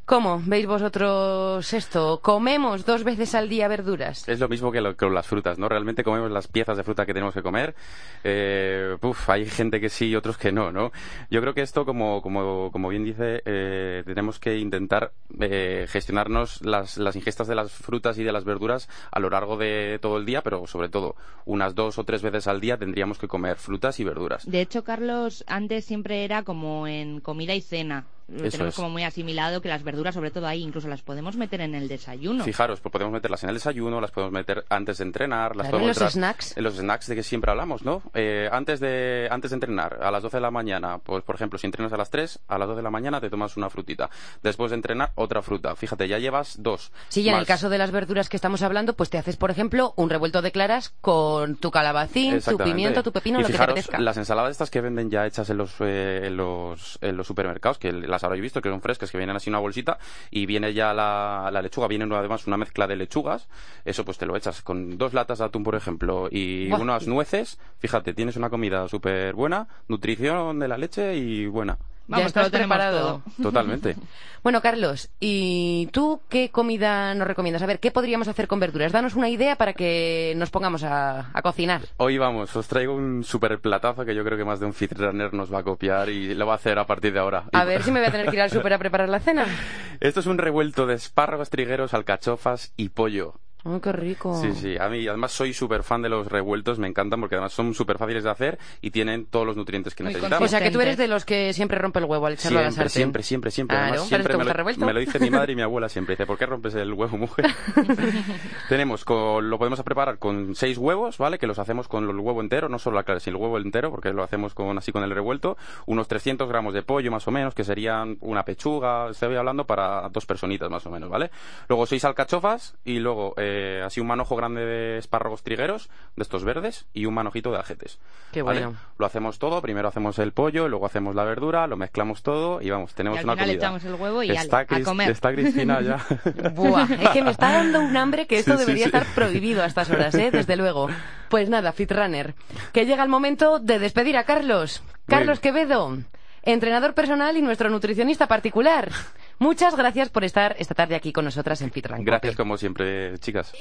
¿Cómo 0.07 0.41
veis 0.47 0.69
vosotros 0.69 1.73
esto? 1.73 2.21
¿Comemos 2.23 2.87
dos 2.87 3.03
veces 3.03 3.35
al 3.35 3.49
día 3.49 3.67
verduras? 3.67 4.29
Es 4.29 4.39
lo 4.39 4.49
mismo 4.49 4.71
que 4.71 4.81
lo- 4.81 4.97
con 4.97 5.13
las 5.13 5.27
frutas, 5.27 5.59
¿no? 5.59 5.69
Realmente 5.69 6.05
comemos 6.05 6.31
las 6.31 6.47
piezas 6.47 6.77
de 6.77 6.85
fruta 6.85 7.05
que 7.05 7.13
tenemos 7.13 7.35
que 7.35 7.43
comer. 7.43 7.75
Eh, 8.23 8.97
uf, 9.03 9.29
hay 9.29 9.47
gente 9.47 9.81
que 9.81 9.89
sí 9.89 10.07
y 10.07 10.15
otros 10.15 10.39
que 10.39 10.53
no, 10.53 10.71
¿no? 10.71 10.93
Yo 11.29 11.41
creo 11.41 11.55
que 11.55 11.63
esto, 11.63 11.85
como, 11.85 12.23
como, 12.23 12.71
como 12.71 12.89
bien 12.89 13.03
dice, 13.03 13.43
eh, 13.47 14.05
tenemos 14.07 14.39
que 14.39 14.57
intentar 14.59 15.11
eh, 15.41 15.87
gestionarnos 15.89 16.65
las, 16.65 16.99
las 16.99 17.17
ingestas 17.17 17.49
de 17.49 17.57
las 17.57 17.73
frutas 17.73 18.17
y 18.17 18.23
de 18.23 18.31
las 18.31 18.45
verduras 18.45 18.89
a 19.11 19.19
lo 19.19 19.29
largo 19.29 19.57
de 19.57 19.99
todo 20.01 20.19
el 20.19 20.25
día, 20.25 20.41
pero 20.43 20.69
sobre 20.69 20.89
todo 20.89 21.17
unas 21.47 21.75
dos 21.75 21.99
o 21.99 22.05
tres 22.05 22.23
veces 22.23 22.47
al 22.47 22.61
día 22.61 22.77
tendríamos 22.79 23.19
que 23.19 23.27
comer 23.27 23.57
frutas 23.57 23.99
y 23.99 24.05
verduras. 24.05 24.49
De 24.49 24.61
hecho, 24.61 24.85
Carlos, 24.85 25.43
antes 25.49 25.85
siempre 25.85 26.25
era 26.25 26.45
como 26.45 26.87
en 26.87 27.19
comida 27.21 27.57
y 27.57 27.61
cena. 27.61 28.07
Lo 28.28 28.42
Eso 28.45 28.50
tenemos 28.52 28.75
es. 28.75 28.76
como 28.76 28.90
muy 28.90 29.04
asimilado 29.04 29.61
que 29.61 29.68
las 29.68 29.85
verduras, 29.85 30.14
sobre 30.14 30.30
todo 30.33 30.47
ahí, 30.49 30.62
incluso 30.62 30.88
las 30.88 31.02
podemos 31.02 31.37
meter 31.37 31.61
en 31.61 31.75
el 31.76 31.87
desayuno. 31.87 32.42
Fijaros, 32.42 32.80
pues 32.80 32.90
podemos 32.92 33.12
meterlas 33.12 33.42
en 33.45 33.50
el 33.50 33.54
desayuno, 33.56 34.00
las 34.00 34.11
podemos 34.11 34.33
meter 34.33 34.64
antes 34.68 34.99
de 34.99 35.04
entrenar, 35.04 35.54
las 35.54 35.68
Claro, 35.68 35.80
en 35.83 35.87
los 35.88 35.97
snacks. 35.99 36.56
En 36.56 36.64
los 36.64 36.75
snacks 36.76 37.06
de 37.06 37.14
que 37.14 37.23
siempre 37.23 37.50
hablamos, 37.52 37.85
¿no? 37.85 38.02
Eh, 38.14 38.49
antes, 38.50 38.80
de, 38.80 39.28
antes 39.30 39.50
de 39.52 39.54
entrenar, 39.54 39.99
a 40.02 40.11
las 40.11 40.23
12 40.23 40.38
de 40.38 40.40
la 40.40 40.50
mañana, 40.50 40.99
pues 40.99 41.23
por 41.23 41.37
ejemplo, 41.37 41.59
si 41.59 41.66
entrenas 41.66 41.92
a 41.92 41.97
las 41.97 42.11
3, 42.11 42.40
a 42.49 42.59
las 42.59 42.66
12 42.66 42.78
de 42.78 42.83
la 42.83 42.90
mañana 42.90 43.21
te 43.21 43.30
tomas 43.30 43.56
una 43.56 43.71
frutita. 43.71 44.11
Después 44.42 44.71
de 44.71 44.76
entrenar, 44.76 45.12
otra 45.14 45.40
fruta. 45.42 45.76
Fíjate, 45.76 46.09
ya 46.09 46.18
llevas 46.18 46.56
dos. 46.61 46.90
Sí, 47.09 47.23
y 47.23 47.28
en 47.28 47.35
Más- 47.35 47.40
el 47.42 47.47
caso 47.47 47.68
de 47.71 47.78
las 47.78 47.90
verduras 47.92 48.28
que 48.28 48.37
estamos 48.37 48.62
hablando, 48.62 48.95
pues 48.95 49.09
te 49.09 49.18
haces, 49.18 49.37
por 49.37 49.50
ejemplo, 49.52 49.92
un 49.97 50.11
revuelto 50.11 50.42
de 50.42 50.50
claras 50.50 50.92
con 51.00 51.56
tu 51.56 51.71
calabacín, 51.71 52.40
tu 52.40 52.59
pimiento, 52.59 53.02
tu 53.04 53.12
pepino, 53.12 53.38
y 53.38 53.42
lo 53.42 53.47
que 53.47 53.52
te 53.52 53.59
fijaros, 53.59 53.73
apetezca. 53.75 54.00
las 54.00 54.16
ensaladas 54.16 54.50
estas 54.50 54.71
que 54.71 54.80
venden 54.80 55.11
ya 55.11 55.26
hechas 55.26 55.49
en 55.50 55.59
los, 55.59 55.75
eh, 55.80 56.23
en 56.25 56.37
los, 56.37 56.99
en 57.00 57.16
los 57.16 57.26
supermercados, 57.26 57.78
que 57.78 57.92
las 58.17 58.25
habréis 58.25 58.43
visto, 58.43 58.61
que 58.61 58.69
son 58.69 58.81
frescas, 58.81 59.11
que 59.11 59.19
vienen 59.19 59.37
así 59.37 59.51
en 59.51 59.55
una 59.55 59.61
bolsita, 59.61 59.99
y 60.31 60.47
viene 60.47 60.73
ya 60.75 60.93
la, 60.93 61.51
la 61.53 61.63
lechuga, 61.63 61.87
viene 61.87 62.07
además 62.15 62.47
una 62.47 62.57
mezcla 62.57 62.87
de 62.87 62.97
lechugas, 62.97 63.49
eso 63.85 64.05
pues 64.05 64.19
te 64.19 64.27
lo 64.27 64.37
echas 64.37 64.63
con 64.63 64.99
dos 64.99 65.15
latas 65.15 65.39
de 65.39 65.45
atún, 65.45 65.63
por 65.63 65.75
ejemplo, 65.75 66.29
y 66.31 66.69
Buah. 66.69 66.81
unas 66.81 67.07
nueces, 67.07 67.59
fíjate, 67.79 68.15
tienes 68.15 68.37
una 68.37 68.51
comida 68.51 68.89
súper 68.89 69.35
buena, 69.35 69.69
nutrición 69.89 70.59
de 70.59 70.69
la 70.69 70.79
leche 70.79 71.17
y 71.17 71.47
buena. 71.47 71.79
Vamos, 72.09 72.33
ya 72.33 72.43
lo 72.43 72.51
tenemos 72.51 72.77
preparado. 72.77 73.23
todo. 73.25 73.33
Totalmente. 73.43 73.97
Bueno, 74.43 74.61
Carlos, 74.63 75.09
¿y 75.19 75.89
tú 75.93 76.21
qué 76.29 76.51
comida 76.51 77.15
nos 77.15 77.27
recomiendas? 77.27 77.63
A 77.63 77.67
ver, 77.67 77.81
¿qué 77.81 77.91
podríamos 77.91 78.29
hacer 78.29 78.47
con 78.47 78.61
verduras? 78.61 78.93
Danos 78.93 79.17
una 79.17 79.29
idea 79.29 79.57
para 79.57 79.73
que 79.73 80.35
nos 80.37 80.51
pongamos 80.51 80.85
a, 80.85 81.31
a 81.33 81.43
cocinar. 81.43 81.81
Hoy 81.97 82.17
vamos, 82.19 82.55
os 82.55 82.69
traigo 82.69 82.95
un 82.95 83.25
super 83.25 83.59
platazo 83.59 84.05
que 84.05 84.15
yo 84.15 84.23
creo 84.25 84.39
que 84.39 84.45
más 84.45 84.61
de 84.61 84.67
un 84.67 84.73
fit 84.73 84.93
runner 84.93 85.35
nos 85.35 85.53
va 85.53 85.59
a 85.61 85.63
copiar 85.65 86.09
y 86.11 86.33
lo 86.35 86.47
va 86.47 86.53
a 86.53 86.57
hacer 86.57 86.79
a 86.79 86.87
partir 86.87 87.13
de 87.13 87.19
ahora. 87.19 87.45
A 87.53 87.65
Y- 87.65 87.67
ver 87.67 87.83
si 87.83 87.91
me 87.91 87.99
voy 87.99 88.09
a 88.09 88.13
tener 88.13 88.27
que 88.31 88.37
ir 88.37 88.43
al 88.43 88.51
súper 88.51 88.73
a 88.75 88.79
preparar 88.79 89.09
la 89.09 89.19
cena. 89.19 89.45
Esto 90.01 90.21
es 90.21 90.27
un 90.27 90.39
revuelto 90.39 90.87
de 90.87 90.95
espárragos, 90.95 91.51
trigueros, 91.51 91.93
alcachofas 91.93 92.73
y 92.77 92.91
pollo. 92.91 93.35
¡Ay, 93.67 93.81
qué 93.81 93.93
rico! 93.93 94.41
Sí, 94.41 94.53
sí, 94.53 94.77
a 94.79 94.89
mí 94.89 95.07
además 95.09 95.33
soy 95.33 95.53
súper 95.53 95.83
fan 95.83 96.03
de 96.03 96.09
los 96.09 96.27
revueltos, 96.29 96.79
me 96.79 96.87
encantan 96.87 97.21
porque 97.21 97.35
además 97.35 97.53
son 97.53 97.75
súper 97.75 97.99
fáciles 97.99 98.25
de 98.25 98.31
hacer 98.31 98.59
y 98.81 98.91
tienen 98.91 99.27
todos 99.27 99.45
los 99.47 99.57
nutrientes 99.57 99.95
que 99.95 100.03
Muy 100.05 100.13
necesitamos. 100.13 100.47
O 100.47 100.49
sea, 100.49 100.61
que 100.61 100.71
tú 100.71 100.81
eres 100.81 100.97
de 100.97 101.09
los 101.09 101.25
que 101.25 101.53
siempre 101.53 101.79
rompe 101.79 101.99
el 101.99 102.05
huevo 102.05 102.27
al 102.27 102.35
echarlo 102.35 102.59
a 102.59 102.63
la 102.63 102.71
Siempre, 102.71 102.89
sartén. 102.89 103.01
siempre, 103.03 103.23
siempre, 103.23 103.51
siempre. 103.51 103.77
Claro, 103.77 103.93
Además, 103.93 104.09
¿pero 104.09 104.21
siempre 104.23 104.39
me 104.39 104.45
lo, 104.45 104.53
revuelto? 104.53 104.87
me 104.87 104.93
lo 104.93 105.01
dice 105.01 105.19
mi 105.19 105.31
madre 105.31 105.53
y 105.53 105.57
mi 105.57 105.63
abuela 105.63 105.89
siempre. 105.89 106.15
Dice, 106.15 106.27
¿por 106.27 106.39
qué 106.39 106.47
rompes 106.47 106.75
el 106.75 106.93
huevo, 106.93 107.17
mujer? 107.17 107.47
Tenemos, 108.69 109.05
con- 109.05 109.49
lo 109.49 109.59
podemos 109.59 109.83
preparar 109.83 110.19
con 110.19 110.55
seis 110.55 110.79
huevos, 110.79 111.19
¿vale? 111.19 111.39
Que 111.39 111.47
los 111.47 111.59
hacemos 111.59 111.89
con 111.89 112.09
el 112.09 112.17
huevo 112.19 112.41
entero, 112.41 112.69
no 112.69 112.79
solo 112.79 112.97
la 112.97 113.03
clara, 113.05 113.21
sino 113.21 113.37
el 113.37 113.43
huevo 113.43 113.59
entero, 113.59 113.91
porque 113.91 114.13
lo 114.13 114.23
hacemos 114.23 114.55
con 114.55 114.77
así 114.79 114.93
con 114.93 115.03
el 115.03 115.11
revuelto. 115.11 115.57
Unos 115.87 116.09
300 116.09 116.49
gramos 116.49 116.75
de 116.75 116.83
pollo, 116.83 117.11
más 117.11 117.27
o 117.29 117.31
menos, 117.31 117.55
que 117.55 117.65
serían 117.65 118.17
una 118.21 118.45
pechuga, 118.45 119.11
estoy 119.11 119.35
hablando 119.37 119.67
para 119.67 120.09
dos 120.11 120.27
personitas, 120.27 120.71
más 120.71 120.85
o 120.87 120.91
menos, 120.91 121.09
¿vale? 121.09 121.31
Luego 121.69 121.87
seis 121.87 122.05
alcachofas 122.05 122.77
y 122.85 122.99
luego 122.99 123.35
eh, 123.37 123.56
así 123.85 124.01
un 124.01 124.07
manojo 124.07 124.37
grande 124.37 124.65
de 124.65 124.99
espárragos 124.99 125.43
trigueros, 125.43 125.89
de 126.17 126.23
estos 126.23 126.45
verdes, 126.45 126.87
y 126.95 127.07
un 127.07 127.15
manojito 127.15 127.51
de 127.53 127.59
ajetes. 127.59 127.99
Qué 128.33 128.43
¿vale? 128.43 128.61
bueno. 128.67 128.79
Lo 128.99 129.07
hacemos 129.07 129.39
todo, 129.39 129.61
primero 129.63 129.89
hacemos 129.89 130.19
el 130.19 130.33
pollo, 130.33 130.69
luego 130.69 130.87
hacemos 130.87 131.15
la 131.15 131.25
verdura, 131.25 131.67
lo 131.67 131.77
mezclamos 131.77 132.23
todo 132.23 132.61
y 132.63 132.71
vamos, 132.71 132.95
tenemos 132.95 133.17
Y 133.17 133.21
al 133.21 133.25
una 133.27 133.33
final 133.35 133.47
comida. 133.49 133.59
echamos 133.67 133.85
el 133.85 133.95
huevo 133.95 134.23
y 134.23 134.31
está, 134.31 134.59
ale, 134.69 134.83
a 134.83 134.85
comer. 134.85 135.11
está 135.11 135.33
Cristina 135.33 135.81
ya. 135.81 136.05
Buah, 136.55 136.85
es 137.01 137.09
que 137.11 137.23
me 137.23 137.31
está 137.31 137.53
dando 137.53 137.81
un 137.81 137.97
hambre 137.97 138.27
que 138.27 138.39
esto 138.39 138.53
Sí, 138.53 138.59
sí, 138.59 138.65
debería 138.67 138.85
sí. 138.85 138.97
estar 138.97 139.07
prohibido 139.15 139.63
a 139.63 139.67
estas 139.67 139.91
horas, 139.91 140.15
¿eh? 140.15 140.31
Desde 140.31 140.57
luego. 140.57 140.89
Pues 141.29 141.49
nada, 141.49 141.73
Fitrunner, 141.73 142.35
que 142.73 142.87
llega 142.87 143.03
el 143.03 143.09
momento 143.09 143.59
de 143.59 143.79
despedir 143.79 144.17
a 144.17 144.25
Carlos. 144.25 144.83
Carlos 145.07 145.41
Quevedo, 145.41 145.99
entrenador 146.43 146.95
personal 146.95 147.37
y 147.37 147.43
nuestro 147.43 147.69
nutricionista 147.71 148.27
particular. 148.29 148.91
Muchas 149.38 149.76
gracias 149.76 150.09
por 150.09 150.25
estar 150.25 150.57
esta 150.59 150.75
tarde 150.75 150.95
aquí 150.95 151.12
con 151.12 151.25
nosotras 151.25 151.61
en 151.62 151.71
Fitrunner. 151.71 152.05
Gracias 152.05 152.37
como 152.37 152.57
siempre, 152.57 153.19
chicas. 153.19 153.52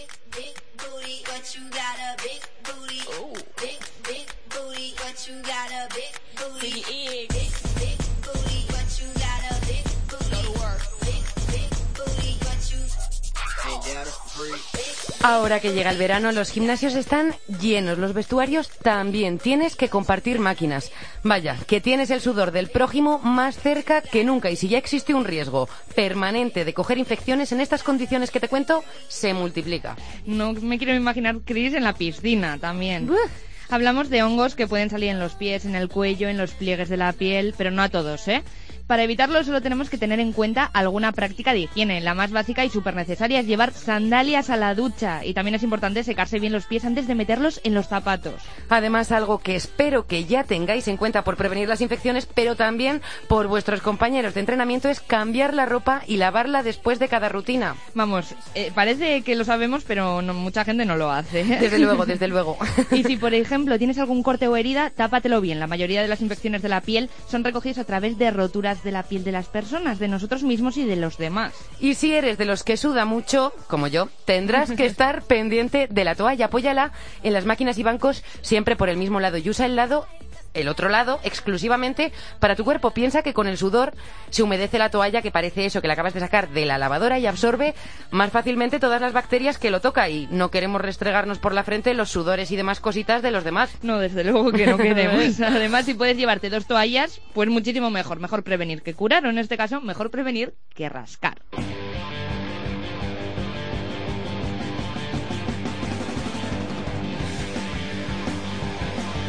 big 6.62 7.05
Ahora 15.28 15.60
que 15.60 15.74
llega 15.74 15.90
el 15.90 15.98
verano, 15.98 16.32
los 16.32 16.52
gimnasios 16.52 16.94
están 16.94 17.34
llenos, 17.60 17.98
los 17.98 18.14
vestuarios 18.14 18.70
también. 18.70 19.40
Tienes 19.40 19.76
que 19.76 19.90
compartir 19.90 20.38
máquinas. 20.38 20.92
Vaya, 21.24 21.58
que 21.66 21.82
tienes 21.82 22.12
el 22.12 22.22
sudor 22.22 22.52
del 22.52 22.70
prójimo 22.70 23.18
más 23.18 23.58
cerca 23.58 24.02
que 24.02 24.24
nunca. 24.24 24.52
Y 24.52 24.56
si 24.56 24.68
ya 24.68 24.78
existe 24.78 25.16
un 25.16 25.26
riesgo 25.26 25.68
permanente 25.96 26.64
de 26.64 26.76
coger 26.76 27.00
infecciones 27.00 27.52
en 27.52 27.60
estas 27.60 27.82
condiciones 27.82 28.30
que 28.30 28.40
te 28.40 28.50
cuento, 28.50 28.84
se 29.08 29.34
multiplica. 29.34 29.98
No 30.28 30.54
me 30.54 30.78
quiero 30.78 30.94
imaginar 30.94 31.38
Chris 31.44 31.74
en 31.74 31.86
la 31.86 31.96
piscina 31.96 32.60
también. 32.60 33.10
Hablamos 33.72 34.12
de 34.12 34.22
hongos 34.22 34.54
que 34.54 34.68
pueden 34.68 34.92
salir 34.92 35.10
en 35.10 35.20
los 35.20 35.34
pies, 35.34 35.66
en 35.66 35.74
el 35.74 35.90
cuello, 35.90 36.30
en 36.30 36.38
los 36.38 36.52
pliegues 36.52 36.88
de 36.88 36.98
la 36.98 37.14
piel, 37.14 37.56
pero 37.58 37.72
no 37.72 37.82
a 37.82 37.90
todos, 37.90 38.28
¿eh? 38.28 38.44
Para 38.88 39.02
evitarlo 39.02 39.44
solo 39.44 39.64
tenemos 39.64 39.90
que 39.90 39.98
tener 39.98 40.20
en 40.20 40.32
cuenta 40.32 40.64
alguna 40.64 41.12
práctica 41.12 41.54
de 41.54 41.62
higiene. 41.62 42.02
La 42.02 42.14
más 42.14 42.30
básica 42.32 42.64
y 42.64 42.70
súper 42.70 42.96
necesaria 42.96 43.40
es 43.40 43.48
llevar 43.48 43.74
sandalias 43.74 44.52
a 44.52 44.58
la 44.58 44.76
ducha 44.76 45.26
y 45.26 45.34
también 45.34 45.56
es 45.56 45.64
importante 45.64 46.04
secarse 46.04 46.40
bien 46.40 46.54
los 46.54 46.68
pies 46.68 46.86
antes 46.86 47.08
de 47.08 47.16
meterlos 47.16 47.60
en 47.64 47.74
los 47.74 47.88
zapatos. 47.88 48.36
Además, 48.70 49.12
algo 49.12 49.40
que 49.40 49.56
espero 49.56 50.06
que 50.06 50.26
ya 50.26 50.44
tengáis 50.44 50.88
en 50.88 50.98
cuenta 50.98 51.24
por 51.24 51.36
prevenir 51.36 51.68
las 51.68 51.82
infecciones, 51.82 52.28
pero 52.28 52.56
también 52.56 53.02
por 53.28 53.48
vuestros 53.48 53.82
compañeros 53.82 54.36
de 54.36 54.42
entrenamiento, 54.42 54.88
es 54.88 55.00
cambiar 55.00 55.56
la 55.56 55.66
ropa 55.66 56.04
y 56.06 56.18
lavarla 56.18 56.62
después 56.62 57.00
de 57.00 57.08
cada 57.08 57.28
rutina. 57.28 57.76
Vamos, 57.96 58.36
eh, 58.54 58.72
parece 58.76 59.24
que 59.24 59.36
lo 59.36 59.46
sabemos, 59.46 59.84
pero 59.84 60.22
no- 60.22 60.36
mucha 60.36 60.64
gente 60.64 60.86
no 60.86 60.96
lo 60.96 61.10
hace. 61.12 61.44
Desde 61.66 61.80
luego, 61.80 62.06
desde 62.06 62.28
luego. 62.28 62.56
Y 62.92 63.04
si, 63.04 63.18
por 63.18 63.34
ejemplo, 63.34 63.80
tienes 63.80 63.98
algún 63.98 64.22
corte 64.22 64.48
o 64.48 64.56
herida, 64.56 64.92
tápatelo 64.92 65.42
bien. 65.42 65.60
La 65.60 65.66
mayoría 65.66 66.04
de 66.04 66.08
las 66.08 66.22
infecciones 66.22 66.62
de 66.62 66.70
la 66.70 66.82
piel 66.82 67.10
son 67.28 67.44
recogidas 67.44 67.80
a 67.80 67.84
través 67.84 68.20
de 68.20 68.30
roturas 68.30 68.75
de 68.84 68.92
la 68.92 69.04
piel 69.04 69.24
de 69.24 69.32
las 69.32 69.48
personas, 69.48 70.00
de 70.00 70.08
nosotros 70.08 70.44
mismos 70.44 70.78
y 70.78 70.86
de 70.86 70.96
los 70.96 71.18
demás. 71.18 71.54
Y 71.80 71.96
si 71.96 72.14
eres 72.14 72.38
de 72.38 72.46
los 72.46 72.64
que 72.64 72.78
suda 72.78 73.06
mucho, 73.06 73.54
como 73.68 73.88
yo, 73.88 74.10
tendrás 74.26 74.72
que 74.72 74.86
estar 74.86 75.24
pendiente 75.24 75.88
de 75.90 76.04
la 76.04 76.16
toalla. 76.16 76.46
Apóyala 76.48 76.92
en 77.24 77.34
las 77.34 77.46
máquinas 77.46 77.78
y 77.78 77.84
bancos 77.84 78.24
siempre 78.42 78.76
por 78.76 78.90
el 78.90 78.98
mismo 78.98 79.20
lado 79.20 79.38
y 79.38 79.50
usa 79.50 79.66
el 79.66 79.76
lado 79.76 80.08
el 80.56 80.68
otro 80.68 80.90
lado 80.90 81.20
exclusivamente 81.24 82.12
para 82.40 82.56
tu 82.56 82.64
cuerpo. 82.64 82.92
Piensa 82.92 83.22
que 83.22 83.34
con 83.34 83.48
el 83.48 83.58
sudor 83.58 83.94
se 84.30 84.44
humedece 84.44 84.80
la 84.80 84.90
toalla 84.90 85.22
que 85.22 85.32
parece 85.32 85.66
eso 85.66 85.82
que 85.82 85.88
la 85.88 85.94
acabas 85.94 86.14
de 86.14 86.20
sacar 86.20 86.50
de 86.50 86.66
la 86.66 86.78
lavadora 86.78 87.20
y 87.20 87.28
absorbe 87.28 87.76
más 88.12 88.32
fácilmente 88.32 88.80
todas 88.80 89.02
las 89.02 89.14
bacterias 89.14 89.58
que 89.58 89.72
lo 89.72 89.82
toca 89.82 90.10
y 90.10 90.28
no 90.32 90.50
queremos 90.50 90.82
restregarnos 90.82 91.40
por 91.40 91.54
la 91.54 91.64
frente 91.64 91.94
los 91.94 92.10
sudores 92.10 92.52
y 92.52 92.56
demás 92.56 92.80
cositas 92.80 93.22
de 93.22 93.32
los 93.32 93.44
demás. 93.44 93.72
No, 93.82 94.00
desde 94.00 94.24
luego 94.24 94.52
que 94.52 94.66
no 94.66 94.78
queremos. 94.86 95.40
Además, 95.42 95.86
si 95.86 95.94
puedes 95.94 96.18
llevarte 96.18 96.50
dos 96.50 96.66
toallas, 96.66 97.22
pues 97.34 97.50
muchísimo 97.50 97.90
mejor. 97.90 98.20
Mejor 98.20 98.44
prevenir 98.44 98.82
que 98.82 98.94
curar, 98.94 99.26
o 99.26 99.30
en 99.30 99.38
este 99.38 99.58
caso, 99.58 99.82
mejor 99.82 100.10
prevenir 100.12 100.54
que 100.74 100.90
rascar. 100.90 101.38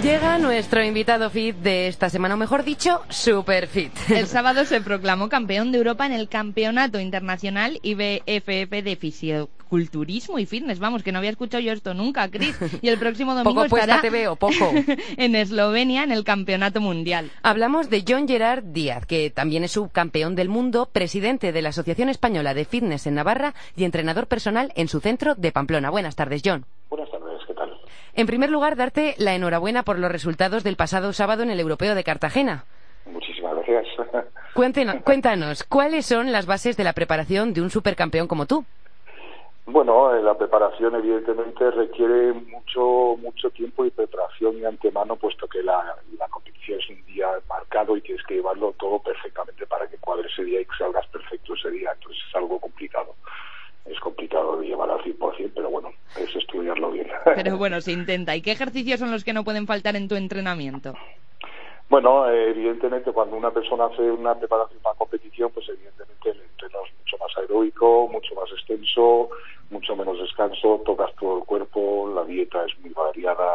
Llega 0.06 0.38
nuestro 0.38 0.84
invitado 0.84 1.28
fit 1.30 1.56
de 1.56 1.88
esta 1.88 2.08
semana, 2.08 2.34
o 2.34 2.38
mejor 2.38 2.62
dicho, 2.62 3.02
super 3.08 3.66
fit. 3.66 3.90
El 4.08 4.28
sábado 4.28 4.64
se 4.64 4.80
proclamó 4.80 5.28
campeón 5.28 5.72
de 5.72 5.78
Europa 5.78 6.06
en 6.06 6.12
el 6.12 6.28
Campeonato 6.28 7.00
Internacional 7.00 7.80
IBFF 7.82 8.70
de 8.84 8.96
Fisioculturismo 9.00 10.38
y 10.38 10.46
Fitness. 10.46 10.78
Vamos, 10.78 11.02
que 11.02 11.10
no 11.10 11.18
había 11.18 11.30
escuchado 11.30 11.60
yo 11.60 11.72
esto 11.72 11.92
nunca, 11.92 12.30
Cris. 12.30 12.56
Y 12.82 12.88
el 12.88 13.00
próximo 13.00 13.34
domingo 13.34 13.62
Poco 13.62 13.68
puesta 13.68 13.96
estará 13.96 14.00
te 14.00 14.10
veo, 14.10 14.36
poco. 14.36 14.72
en 15.16 15.34
Eslovenia 15.34 16.04
en 16.04 16.12
el 16.12 16.22
Campeonato 16.22 16.80
Mundial. 16.80 17.32
Hablamos 17.42 17.90
de 17.90 18.04
John 18.06 18.28
Gerard 18.28 18.62
Díaz, 18.62 19.06
que 19.06 19.30
también 19.30 19.64
es 19.64 19.72
subcampeón 19.72 20.36
del 20.36 20.48
mundo, 20.48 20.88
presidente 20.92 21.50
de 21.50 21.62
la 21.62 21.70
Asociación 21.70 22.10
Española 22.10 22.54
de 22.54 22.64
Fitness 22.64 23.08
en 23.08 23.16
Navarra 23.16 23.54
y 23.74 23.82
entrenador 23.82 24.28
personal 24.28 24.72
en 24.76 24.86
su 24.86 25.00
centro 25.00 25.34
de 25.34 25.50
Pamplona. 25.50 25.90
Buenas 25.90 26.14
tardes, 26.14 26.42
John. 26.44 26.64
Buenas 26.90 27.10
tardes, 27.10 27.40
¿qué 27.44 27.54
tal? 27.54 27.72
En 28.16 28.26
primer 28.26 28.50
lugar, 28.50 28.76
darte 28.76 29.14
la 29.18 29.34
enhorabuena 29.34 29.82
por 29.82 29.98
los 29.98 30.10
resultados 30.10 30.64
del 30.64 30.76
pasado 30.76 31.12
sábado 31.12 31.42
en 31.42 31.50
el 31.50 31.60
Europeo 31.60 31.94
de 31.94 32.02
Cartagena. 32.02 32.64
Muchísimas 33.04 33.54
gracias. 33.54 33.86
Cuéntenos- 34.54 35.02
cuéntanos, 35.04 35.64
¿cuáles 35.64 36.06
son 36.06 36.32
las 36.32 36.46
bases 36.46 36.76
de 36.78 36.84
la 36.84 36.94
preparación 36.94 37.52
de 37.52 37.60
un 37.60 37.68
supercampeón 37.70 38.26
como 38.26 38.46
tú? 38.46 38.64
Bueno, 39.66 40.14
eh, 40.16 40.22
la 40.22 40.38
preparación 40.38 40.94
evidentemente 40.94 41.70
requiere 41.72 42.32
mucho 42.32 43.16
mucho 43.20 43.50
tiempo 43.50 43.84
y 43.84 43.90
preparación 43.90 44.60
de 44.60 44.66
antemano, 44.66 45.16
puesto 45.16 45.46
que 45.48 45.62
la, 45.62 45.96
la 46.18 46.28
competición 46.28 46.78
es 46.80 46.88
un 46.88 47.04
día 47.04 47.26
marcado 47.48 47.96
y 47.96 48.00
tienes 48.00 48.24
que 48.26 48.34
llevarlo 48.36 48.72
todo 48.78 48.98
perfectamente 49.00 49.66
para 49.66 49.86
que 49.88 49.98
cuadre 49.98 50.28
ese 50.28 50.44
día 50.44 50.60
y 50.60 50.64
que 50.64 50.76
salgas 50.78 51.06
perfecto 51.08 51.52
ese 51.54 51.70
día. 51.72 51.90
Entonces 51.92 52.22
es 52.26 52.34
algo 52.36 52.58
complicado. 52.60 53.14
Es 53.88 54.00
complicado 54.00 54.58
de 54.58 54.66
llevar 54.66 54.90
al 54.90 55.00
100%, 55.00 55.52
pero 55.54 55.70
bueno, 55.70 55.90
es 56.16 56.34
estudiarlo 56.34 56.90
bien. 56.90 57.08
Pero 57.24 57.56
bueno, 57.56 57.80
se 57.80 57.92
intenta. 57.92 58.34
¿Y 58.34 58.42
qué 58.42 58.52
ejercicios 58.52 58.98
son 58.98 59.10
los 59.10 59.24
que 59.24 59.32
no 59.32 59.44
pueden 59.44 59.66
faltar 59.66 59.96
en 59.96 60.08
tu 60.08 60.16
entrenamiento? 60.16 60.94
Bueno, 61.88 62.28
evidentemente 62.28 63.12
cuando 63.12 63.36
una 63.36 63.52
persona 63.52 63.86
hace 63.86 64.02
una 64.02 64.34
preparación 64.34 64.80
para 64.82 64.96
competición, 64.96 65.50
pues 65.54 65.68
evidentemente 65.68 66.30
el 66.30 66.40
entreno 66.40 66.78
es 66.84 66.92
mucho 66.98 67.16
más 67.18 67.38
aeróbico, 67.38 68.08
mucho 68.08 68.34
más 68.34 68.50
extenso, 68.50 69.30
mucho 69.70 69.94
menos 69.94 70.18
descanso, 70.18 70.82
tocas 70.84 71.14
todo 71.14 71.38
el 71.38 71.44
cuerpo, 71.44 72.10
la 72.12 72.24
dieta 72.24 72.64
es 72.64 72.76
muy 72.80 72.90
variada. 72.90 73.45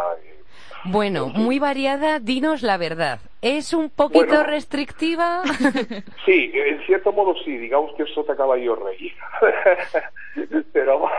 Bueno, 0.85 1.27
muy 1.27 1.59
variada, 1.59 2.19
dinos 2.19 2.61
la 2.63 2.77
verdad. 2.77 3.19
¿Es 3.41 3.73
un 3.73 3.89
poquito 3.89 4.25
Bueno. 4.27 4.43
restrictiva? 4.43 5.43
Sí, 6.25 6.51
en 6.53 6.85
cierto 6.85 7.11
modo 7.11 7.33
sí, 7.43 7.57
digamos 7.57 7.95
que 7.97 8.03
eso 8.03 8.23
te 8.23 8.33
acaba 8.33 8.55
yo 8.57 8.75
rey. 8.75 9.11
Pero 10.73 11.09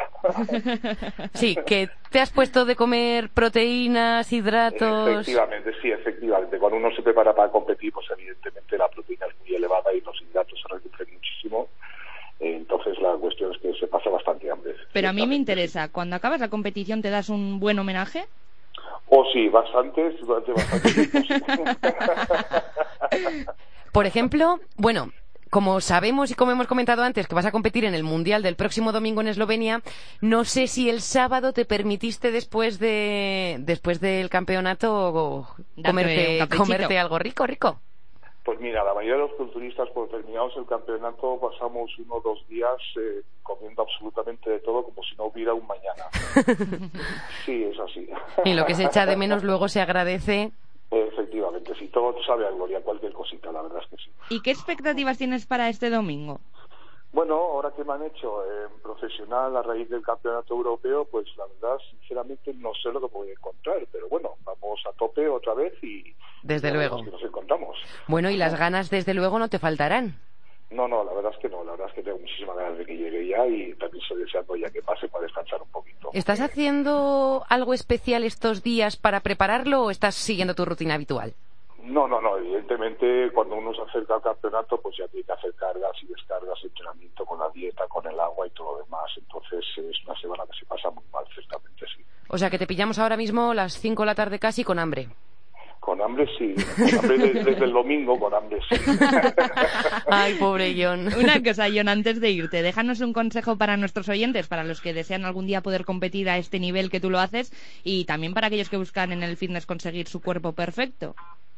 sí, 1.35 1.57
que 1.67 1.89
te 2.11 2.21
has 2.21 2.31
puesto 2.31 2.65
de 2.65 2.77
comer 2.77 3.29
proteínas, 3.31 4.33
hidratos. 4.33 5.11
efectivamente, 5.27 5.73
sí, 5.83 5.91
efectivamente. 5.91 6.57
Cuando 6.59 6.79
uno 6.79 6.95
se 6.95 7.03
prepara 7.03 7.35
para 7.35 7.51
competir, 7.51 7.93
pues 7.93 8.07
evidentemente 8.17 8.79
la 8.79 8.89
proteína 8.89 9.27
es 9.27 9.39
muy 9.41 9.55
elevada 9.57 9.93
y 9.93 10.01
los 10.03 10.21
hidratos 10.23 10.59
se 10.61 10.69
reducen 10.73 11.15
muchísimo. 11.15 11.69
Eh, 12.39 12.55
Entonces 12.57 12.97
la 13.01 13.13
cuestión 13.15 13.53
es 13.53 13.59
que 13.61 13.73
se 13.75 13.89
pasa 13.89 14.09
bastante 14.09 14.51
hambre. 14.51 14.77
Pero 14.93 15.09
a 15.09 15.13
mí 15.13 15.27
me 15.27 15.35
interesa, 15.35 15.89
cuando 15.91 16.15
acabas 16.17 16.41
la 16.41 16.49
competición 16.49 17.03
te 17.03 17.11
das 17.11 17.29
un 17.29 17.59
buen 17.59 17.79
homenaje. 17.79 18.25
Oh, 19.09 19.25
sí, 19.33 19.49
bastantes, 19.49 20.19
durante 20.21 20.53
bastante 20.53 21.07
tiempo. 21.07 21.19
sí. 23.11 23.47
Por 23.93 24.07
ejemplo, 24.07 24.59
bueno, 24.77 25.11
como 25.51 25.83
sabemos 25.83 26.31
y 26.31 26.35
como 26.35 26.53
hemos 26.53 26.67
comentado 26.67 27.03
antes 27.03 27.27
que 27.27 27.35
vas 27.35 27.45
a 27.45 27.53
competir 27.53 27.85
en 27.85 27.93
el 27.93 28.05
Mundial 28.05 28.43
del 28.43 28.57
próximo 28.57 28.91
domingo 28.91 29.21
en 29.21 29.29
Eslovenia, 29.29 29.83
no 30.23 30.47
sé 30.47 30.67
si 30.67 30.89
el 30.89 31.03
sábado 31.03 31.53
te 31.53 31.67
permitiste 31.67 32.31
después 32.31 32.79
de 32.79 33.57
después 33.61 34.01
del 34.01 34.31
campeonato 34.31 35.47
comerte, 35.85 36.49
comerte 36.57 36.99
algo 36.99 37.19
rico, 37.19 37.47
rico. 37.47 37.83
Pues 38.45 38.59
mira, 38.59 38.83
la 38.83 38.93
mayoría 38.93 39.15
de 39.15 39.29
los 39.29 39.33
culturistas, 39.35 39.89
cuando 39.91 40.17
terminamos 40.17 40.57
el 40.57 40.67
campeonato, 40.67 41.39
pasamos 41.39 41.91
uno 41.99 42.15
o 42.17 42.21
dos 42.21 42.47
días 42.49 42.77
eh, 42.97 43.23
comiendo 43.43 43.83
absolutamente 43.83 44.51
de 44.51 44.59
todo 44.61 44.83
como 44.83 45.01
si 45.05 45.15
no 45.17 45.27
hubiera 45.27 45.55
un 45.55 45.67
mañana. 45.67 46.05
Sí, 47.45 47.65
es 47.65 47.79
así. 47.79 48.09
Y 48.45 48.55
lo 48.55 48.65
que 48.67 48.75
se 48.75 48.85
echa 48.85 49.07
de 49.07 49.17
menos 49.17 49.43
luego 49.43 49.69
se 49.69 49.81
agradece. 49.81 50.53
Efectivamente, 50.91 51.75
sí, 51.77 51.89
todo 51.89 52.15
sabe 52.23 52.47
a 52.47 52.51
gloria, 52.51 52.81
cualquier 52.83 53.13
cosita, 53.13 53.51
la 53.51 53.63
verdad 53.63 53.83
es 53.83 53.89
que 53.91 53.97
sí. 53.97 54.11
¿Y 54.31 54.43
qué 54.43 54.51
expectativas 54.51 55.19
tienes 55.19 55.47
para 55.47 55.69
este 55.69 55.91
domingo? 55.91 56.41
Bueno, 57.13 57.35
ahora 57.35 57.71
que 57.73 57.85
me 57.85 57.93
han 57.93 58.05
hecho 58.05 58.45
eh, 58.45 58.69
profesional 58.83 59.57
a 59.57 59.63
raíz 59.63 59.89
del 59.91 60.03
campeonato 60.03 60.55
europeo, 60.55 61.05
pues 61.05 61.27
la 61.37 61.47
verdad, 61.47 61.79
sinceramente, 61.91 62.55
no 62.55 62.73
sé 62.75 62.91
lo 62.91 63.01
que 63.01 63.15
voy 63.15 63.29
a 63.29 63.33
encontrar, 63.33 63.87
pero 63.93 64.09
bueno, 64.09 64.37
vamos 64.45 64.81
a 64.87 64.93
tope 64.93 65.29
otra 65.29 65.55
vez 65.55 65.75
y 65.83 66.15
Desde 66.43 66.69
ya 66.69 66.75
luego. 66.75 67.03
nos 67.03 67.23
encontramos. 67.23 67.77
Bueno, 68.09 68.31
y 68.31 68.37
las 68.37 68.59
ganas 68.59 68.91
desde 68.91 69.15
luego 69.15 69.39
no 69.39 69.49
te 69.49 69.59
faltarán. 69.59 70.17
No, 70.71 70.89
no, 70.89 71.05
la 71.05 71.13
verdad 71.13 71.33
es 71.35 71.39
que 71.39 71.49
no, 71.51 71.63
la 71.65 71.73
verdad 71.73 71.89
es 71.89 71.95
que 71.95 72.03
tengo 72.03 72.19
muchísimas 72.19 72.57
ganas 72.57 72.79
de 72.79 72.87
que 72.87 72.97
llegue 72.97 73.29
ya 73.29 73.47
y 73.47 73.75
también 73.75 74.03
estoy 74.03 74.23
deseando 74.23 74.57
ya 74.57 74.71
que 74.71 74.81
pase 74.81 75.07
para 75.09 75.25
descansar 75.25 75.61
un 75.61 75.71
poquito. 75.71 76.11
¿Estás 76.15 76.41
haciendo 76.41 77.45
algo 77.49 77.75
especial 77.75 78.25
estos 78.25 78.63
días 78.63 78.97
para 78.97 79.21
prepararlo 79.21 79.83
o 79.83 79.91
estás 79.91 80.15
siguiendo 80.15 80.55
tu 80.55 80.65
rutina 80.65 80.95
habitual? 80.95 81.35
No, 81.83 82.09
no, 82.09 82.21
no, 82.21 82.39
evidentemente 82.39 83.31
cuando 83.35 83.57
uno 83.57 83.75
se 83.75 83.83
acerca 83.83 84.15
al 84.15 84.23
campeonato 84.23 84.81
pues 84.81 84.97
ya 84.97 85.07
tiene 85.09 85.27
que 85.27 85.33
hacer 85.33 85.53
cargas 85.55 85.93
y 86.01 86.07
descargas, 86.07 86.59
entrenamiento 86.63 87.27
con 87.27 87.39
la 87.39 87.51
dieta, 87.51 87.87
con 87.89 88.07
el 88.07 88.19
agua 88.19 88.47
y 88.47 88.51
todo 88.51 88.79
lo 88.79 88.85
demás, 88.85 89.11
entonces 89.17 89.65
es 89.77 90.07
una 90.07 90.19
semana 90.19 90.45
que 90.51 90.59
se 90.59 90.65
pasa 90.65 90.91
muy 90.91 91.05
mal, 91.13 91.25
ciertamente 91.35 91.85
sí. 91.95 92.03
O 92.29 92.39
sea 92.39 92.49
que 92.49 92.59
te 92.59 92.67
pillamos 92.69 92.99
ahora 92.99 93.17
mismo 93.17 93.53
las 93.53 93.75
5 93.75 94.03
de 94.03 94.07
la 94.07 94.15
tarde 94.15 94.39
casi 94.39 94.65
con 94.65 94.79
hambre. 94.79 95.09
Con 95.83 96.01
hambre 96.01 96.29
sí, 96.39 96.55
con 96.77 96.95
hambre 97.01 97.19
de- 97.19 97.43
desde 97.43 97.65
el 97.65 97.73
domingo 97.73 98.17
con 98.17 98.33
hambre 98.33 98.61
sí. 98.69 98.77
Ay, 100.07 100.35
pobre 100.35 100.75
John. 100.81 101.09
Una 101.19 101.43
cosa, 101.43 101.67
John, 101.75 101.89
antes 101.89 102.21
de 102.21 102.31
irte, 102.31 102.63
déjanos 102.63 103.01
un 103.01 103.13
consejo 103.13 103.57
para 103.59 103.77
nuestros 103.77 104.09
oyentes, 104.09 104.47
para 104.47 104.63
los 104.63 104.81
que 104.81 104.95
desean 104.95 105.25
algún 105.25 105.45
día 105.47 105.61
poder 105.61 105.85
competir 105.85 106.31
a 106.31 106.39
este 106.39 106.61
nivel 106.61 106.89
que 106.89 107.01
tú 107.01 107.11
lo 107.11 107.19
haces 107.19 107.53
y 107.83 108.05
también 108.05 108.33
para 108.33 108.47
aquellos 108.47 108.69
que 108.71 108.77
buscan 108.77 109.11
en 109.11 109.25
el 109.25 109.37
fitness 109.37 109.67
conseguir 109.67 110.07
su 110.07 110.21
cuerpo 110.23 110.53
perfecto. 110.53 111.17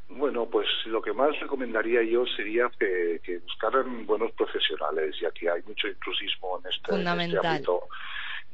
Bueno, 0.08 0.46
pues 0.46 0.68
lo 0.86 1.02
que 1.02 1.12
más 1.12 1.38
recomendaría 1.40 2.02
yo 2.02 2.24
sería 2.36 2.70
que, 2.78 3.20
que 3.22 3.38
buscaran 3.40 4.06
buenos 4.06 4.32
profesionales, 4.32 5.16
ya 5.20 5.30
que 5.32 5.50
hay 5.50 5.60
mucho 5.66 5.86
intrusismo 5.88 6.60
en 6.64 6.70
este, 6.70 6.94
en 6.94 7.00
este 7.00 7.10
Fundamental. 7.10 7.46
ámbito. 7.46 7.80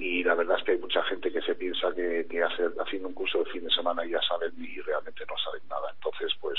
Y 0.02 0.24
la 0.24 0.34
verdad 0.34 0.56
es 0.58 0.64
que 0.64 0.72
hay 0.72 0.78
mucha 0.78 1.02
gente 1.04 1.30
que 1.30 1.42
se 1.42 1.54
piensa 1.54 1.94
que, 1.94 2.26
que 2.30 2.42
hacer, 2.42 2.72
haciendo 2.80 3.08
un 3.08 3.14
curso 3.14 3.44
de 3.44 3.50
fin 3.50 3.62
de 3.62 3.70
semana 3.70 4.02
ya 4.06 4.18
saben 4.22 4.50
y 4.58 4.80
realmente 4.80 5.24
no 5.28 5.34
saben 5.44 5.60
nada. 5.68 5.92
Entonces, 5.94 6.32
pues 6.40 6.58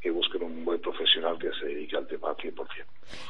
que 0.00 0.10
busquen 0.10 0.42
un 0.44 0.64
buen 0.64 0.80
profesional 0.80 1.38
que 1.38 1.50
se 1.60 1.66
dedique 1.66 1.94
al 1.94 2.06
tema 2.06 2.30
al 2.30 2.36
100%. 2.36 2.54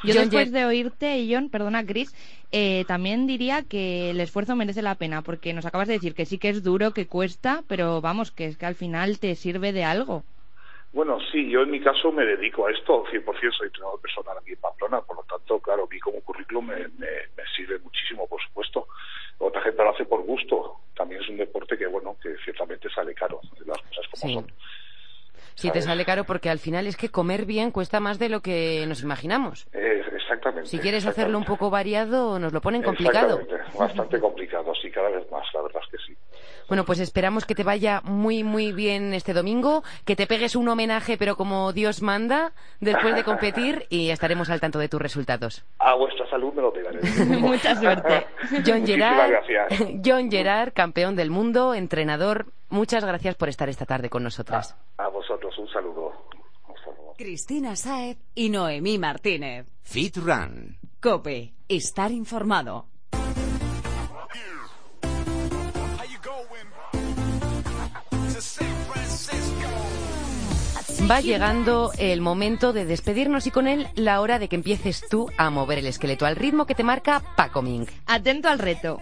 Yo 0.03 0.13
después 0.21 0.53
de 0.53 0.63
oírte, 0.65 1.27
John, 1.29 1.49
perdona, 1.49 1.85
Chris, 1.85 2.15
eh, 2.53 2.85
también 2.87 3.27
diría 3.27 3.63
que 3.63 4.11
el 4.11 4.21
esfuerzo 4.21 4.55
merece 4.55 4.81
la 4.81 4.95
pena, 4.95 5.21
porque 5.21 5.51
nos 5.53 5.65
acabas 5.65 5.89
de 5.89 5.95
decir 5.95 6.15
que 6.15 6.25
sí 6.25 6.37
que 6.37 6.47
es 6.47 6.63
duro, 6.63 6.91
que 6.93 7.07
cuesta, 7.07 7.63
pero 7.67 7.99
vamos, 7.99 8.31
que 8.31 8.45
es 8.45 8.57
que 8.57 8.65
al 8.65 8.75
final 8.75 9.19
te 9.19 9.35
sirve 9.35 9.73
de 9.73 9.83
algo. 9.83 10.23
Bueno, 10.93 11.19
sí, 11.31 11.49
yo 11.49 11.61
en 11.63 11.71
mi 11.71 11.79
caso 11.81 12.11
me 12.11 12.25
dedico 12.25 12.67
a 12.67 12.71
esto, 12.71 13.05
100% 13.09 13.51
soy 13.57 13.67
entrenador 13.67 13.99
personal 14.01 14.37
aquí 14.37 14.51
en 14.51 14.59
Pamplona, 14.59 15.01
por 15.01 15.17
lo 15.17 15.23
tanto, 15.23 15.59
claro, 15.59 15.83
a 15.83 15.87
mí 15.93 15.99
como 15.99 16.21
currículum 16.21 16.67
me, 16.67 16.75
me- 16.75 17.27
me 17.37 17.43
sirve 17.55 17.79
muchísimo, 17.79 18.27
por 18.27 18.41
supuesto. 18.41 18.87
Otra 19.43 19.61
gente 19.63 19.83
lo 19.83 19.89
hace 19.89 20.05
por 20.05 20.21
gusto, 20.23 20.77
también 20.95 21.21
es 21.21 21.27
un 21.29 21.37
deporte 21.37 21.75
que, 21.77 21.87
bueno, 21.87 22.15
que 22.21 22.35
ciertamente 22.45 22.87
sale 22.93 23.13
caro, 23.15 23.41
las 23.65 23.77
cosas 23.79 24.05
como 24.11 24.27
Sí. 24.27 24.33
son. 24.35 24.51
Sí, 25.55 25.71
te 25.71 25.81
sale 25.81 26.05
caro 26.05 26.23
porque 26.23 26.49
al 26.49 26.59
final 26.59 26.87
es 26.87 26.95
que 26.95 27.09
comer 27.09 27.45
bien 27.45 27.71
cuesta 27.71 27.99
más 27.99 28.17
de 28.19 28.29
lo 28.29 28.41
que 28.41 28.85
nos 28.87 29.03
imaginamos. 29.03 29.67
Eh, 29.73 30.01
exactamente. 30.15 30.69
Si 30.69 30.79
quieres 30.79 31.05
hacerlo 31.05 31.37
un 31.37 31.43
poco 31.45 31.69
variado, 31.69 32.39
nos 32.39 32.53
lo 32.53 32.61
ponen 32.61 32.81
complicado. 32.83 33.41
Bastante 33.77 34.19
complicado, 34.19 34.73
sí, 34.81 34.89
cada 34.89 35.09
vez 35.09 35.29
más, 35.31 35.45
la 35.53 35.61
verdad 35.63 35.81
es 35.83 35.89
que 35.91 36.05
sí. 36.07 36.17
Bueno, 36.71 36.85
pues 36.85 37.01
esperamos 37.01 37.43
que 37.43 37.53
te 37.53 37.65
vaya 37.65 37.99
muy, 38.05 38.45
muy 38.45 38.71
bien 38.71 39.13
este 39.13 39.33
domingo, 39.33 39.83
que 40.05 40.15
te 40.15 40.25
pegues 40.25 40.55
un 40.55 40.69
homenaje, 40.69 41.17
pero 41.17 41.35
como 41.35 41.73
Dios 41.73 42.01
manda, 42.01 42.53
después 42.79 43.13
de 43.13 43.25
competir 43.25 43.87
y 43.89 44.09
estaremos 44.09 44.49
al 44.49 44.61
tanto 44.61 44.79
de 44.79 44.87
tus 44.87 45.01
resultados. 45.01 45.65
A 45.79 45.95
vuestra 45.95 46.29
salud 46.29 46.53
me 46.53 46.61
lo 46.61 46.71
pegaré. 46.71 47.01
Mucha 47.25 47.75
suerte. 47.75 48.25
John 48.65 48.87
Gerard, 48.87 49.31
gracias. 49.31 49.83
John 50.05 50.31
Gerard, 50.31 50.71
campeón 50.71 51.17
del 51.17 51.29
mundo, 51.29 51.73
entrenador, 51.73 52.45
muchas 52.69 53.03
gracias 53.03 53.35
por 53.35 53.49
estar 53.49 53.67
esta 53.67 53.85
tarde 53.85 54.09
con 54.09 54.23
nosotras. 54.23 54.73
A 54.97 55.09
vosotros 55.09 55.53
un 55.57 55.67
saludo. 55.67 56.13
Cristina 57.17 57.75
Saez 57.75 58.17
y 58.33 58.47
Noemí 58.47 58.97
Martínez. 58.97 59.67
Fit 59.81 60.15
Run. 60.15 60.77
Cope, 61.01 61.51
estar 61.67 62.11
informado. 62.11 62.85
Va 71.09 71.19
llegando 71.19 71.91
el 71.97 72.21
momento 72.21 72.73
de 72.73 72.85
despedirnos 72.85 73.47
y 73.47 73.51
con 73.51 73.67
él 73.67 73.87
la 73.95 74.21
hora 74.21 74.39
de 74.39 74.47
que 74.47 74.55
empieces 74.55 75.03
tú 75.09 75.29
a 75.37 75.49
mover 75.49 75.79
el 75.79 75.87
esqueleto 75.87 76.25
al 76.25 76.35
ritmo 76.35 76.65
que 76.65 76.75
te 76.75 76.83
marca 76.83 77.21
Paco 77.35 77.61
Ming. 77.61 77.87
Atento 78.05 78.47
al 78.47 78.59
reto. 78.59 78.99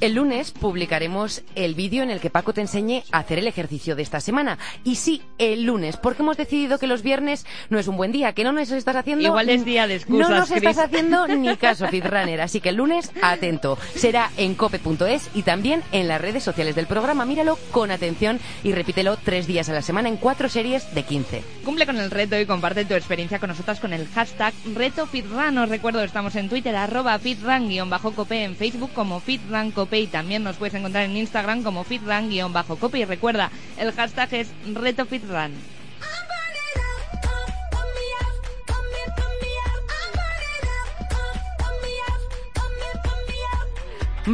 El 0.00 0.14
lunes 0.14 0.50
publicaremos 0.52 1.42
el 1.54 1.74
vídeo 1.74 2.02
en 2.02 2.10
el 2.10 2.20
que 2.20 2.30
Paco 2.30 2.54
te 2.54 2.62
enseñe 2.62 3.02
a 3.12 3.18
hacer 3.18 3.38
el 3.38 3.46
ejercicio 3.46 3.96
de 3.96 4.02
esta 4.02 4.20
semana. 4.20 4.58
Y 4.82 4.94
sí, 4.94 5.20
el 5.36 5.64
lunes, 5.64 5.98
porque 5.98 6.22
hemos 6.22 6.38
decidido 6.38 6.78
que 6.78 6.86
los 6.86 7.02
viernes 7.02 7.44
no 7.68 7.78
es 7.78 7.86
un 7.86 7.98
buen 7.98 8.10
día, 8.10 8.32
que 8.32 8.42
no 8.42 8.52
nos 8.52 8.70
estás 8.70 8.96
haciendo... 8.96 9.22
Igual 9.24 9.50
es 9.50 9.62
día 9.62 9.86
de 9.86 9.96
excusas, 9.96 10.30
No 10.30 10.34
nos 10.34 10.50
estás 10.50 10.78
haciendo 10.78 11.28
ni 11.28 11.54
caso, 11.58 11.86
Fitrunner. 11.88 12.40
Así 12.40 12.62
que 12.62 12.70
el 12.70 12.76
lunes, 12.76 13.12
atento. 13.20 13.76
Será 13.94 14.30
en 14.38 14.54
cope.es 14.54 15.28
y 15.34 15.42
también 15.42 15.82
en 15.92 16.08
las 16.08 16.18
redes 16.18 16.44
sociales 16.44 16.74
del 16.74 16.86
programa. 16.86 17.26
Míralo 17.26 17.58
con 17.70 17.90
atención 17.90 18.40
y 18.64 18.72
repítelo 18.72 19.18
tres 19.22 19.46
días 19.46 19.68
a 19.68 19.74
la 19.74 19.82
semana 19.82 20.08
en 20.08 20.16
cuatro 20.16 20.48
series 20.48 20.94
de 20.94 21.02
15. 21.02 21.42
Cumple 21.62 21.84
con 21.84 21.98
el 21.98 22.10
reto 22.10 22.40
y 22.40 22.46
comparte 22.46 22.86
tu 22.86 22.94
experiencia 22.94 23.38
con 23.38 23.50
nosotras 23.50 23.80
con 23.80 23.92
el 23.92 24.08
hashtag 24.08 24.54
RetoFitRun. 24.74 25.58
Os 25.58 25.68
recuerdo, 25.68 26.02
estamos 26.02 26.36
en 26.36 26.48
Twitter, 26.48 26.74
arroba 26.74 27.18
FitRun-cope, 27.18 28.44
en 28.44 28.56
Facebook 28.56 28.92
como 28.94 29.20
FitRunCope 29.20 29.89
y 29.98 30.06
también 30.06 30.44
nos 30.44 30.56
puedes 30.56 30.74
encontrar 30.74 31.04
en 31.04 31.16
Instagram 31.16 31.62
como 31.62 31.84
FitRun-cope. 31.84 32.98
Y 32.98 33.04
recuerda, 33.04 33.50
el 33.78 33.92
hashtag 33.92 34.34
es 34.34 34.48
RetoFitRun. 34.74 35.52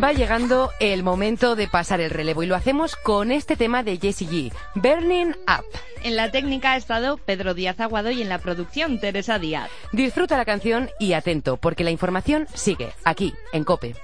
Va 0.02 0.12
llegando 0.12 0.72
el 0.78 1.02
momento 1.02 1.56
de 1.56 1.68
pasar 1.68 2.00
el 2.00 2.10
relevo 2.10 2.42
y 2.42 2.46
lo 2.46 2.56
hacemos 2.56 2.96
con 2.96 3.32
este 3.32 3.56
tema 3.56 3.82
de 3.82 3.96
Jessie 3.96 4.28
G, 4.28 4.52
Burning 4.74 5.30
Up. 5.46 5.64
En 6.02 6.16
la 6.16 6.30
técnica 6.30 6.72
ha 6.72 6.76
estado 6.76 7.16
Pedro 7.16 7.54
Díaz 7.54 7.80
Aguado 7.80 8.10
y 8.10 8.20
en 8.20 8.28
la 8.28 8.38
producción 8.38 9.00
Teresa 9.00 9.38
Díaz. 9.38 9.70
Disfruta 9.92 10.36
la 10.36 10.44
canción 10.44 10.90
y 10.98 11.14
atento, 11.14 11.56
porque 11.56 11.84
la 11.84 11.92
información 11.92 12.46
sigue 12.52 12.92
aquí, 13.04 13.32
en 13.52 13.64
Cope. 13.64 13.94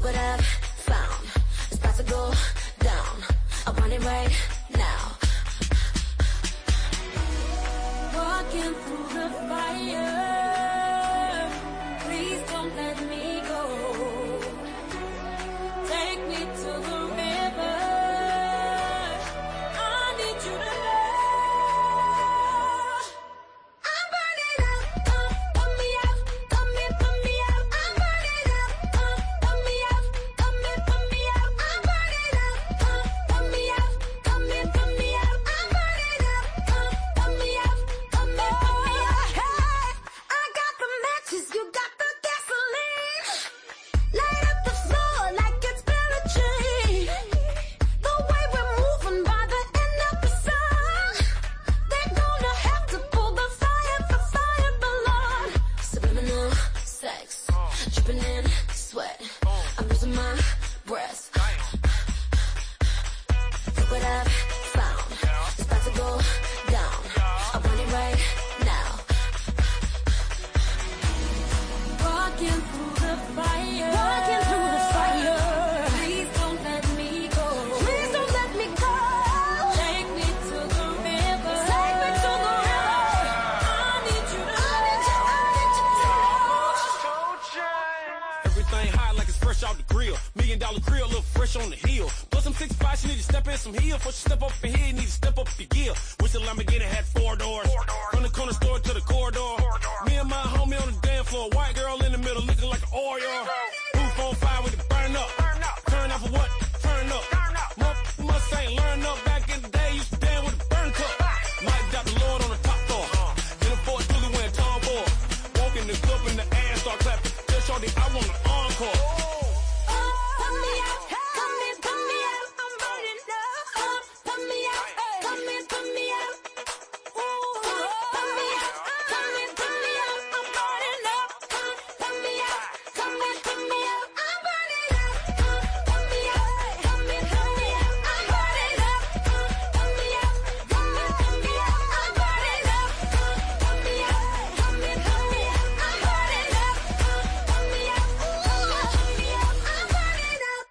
What 0.00 0.14
I've 0.14 0.40
found. 0.40 1.26
It's 1.70 1.76
about 1.76 1.96
to 1.96 2.02
go 2.04 2.32
down. 2.78 3.16
I 3.66 3.70
want 3.78 3.92
it 3.92 4.02
right 4.02 4.34
now. 4.74 5.18
Walking 8.16 8.74
through 8.74 9.20
the 9.20 9.28
fire. 9.46 10.79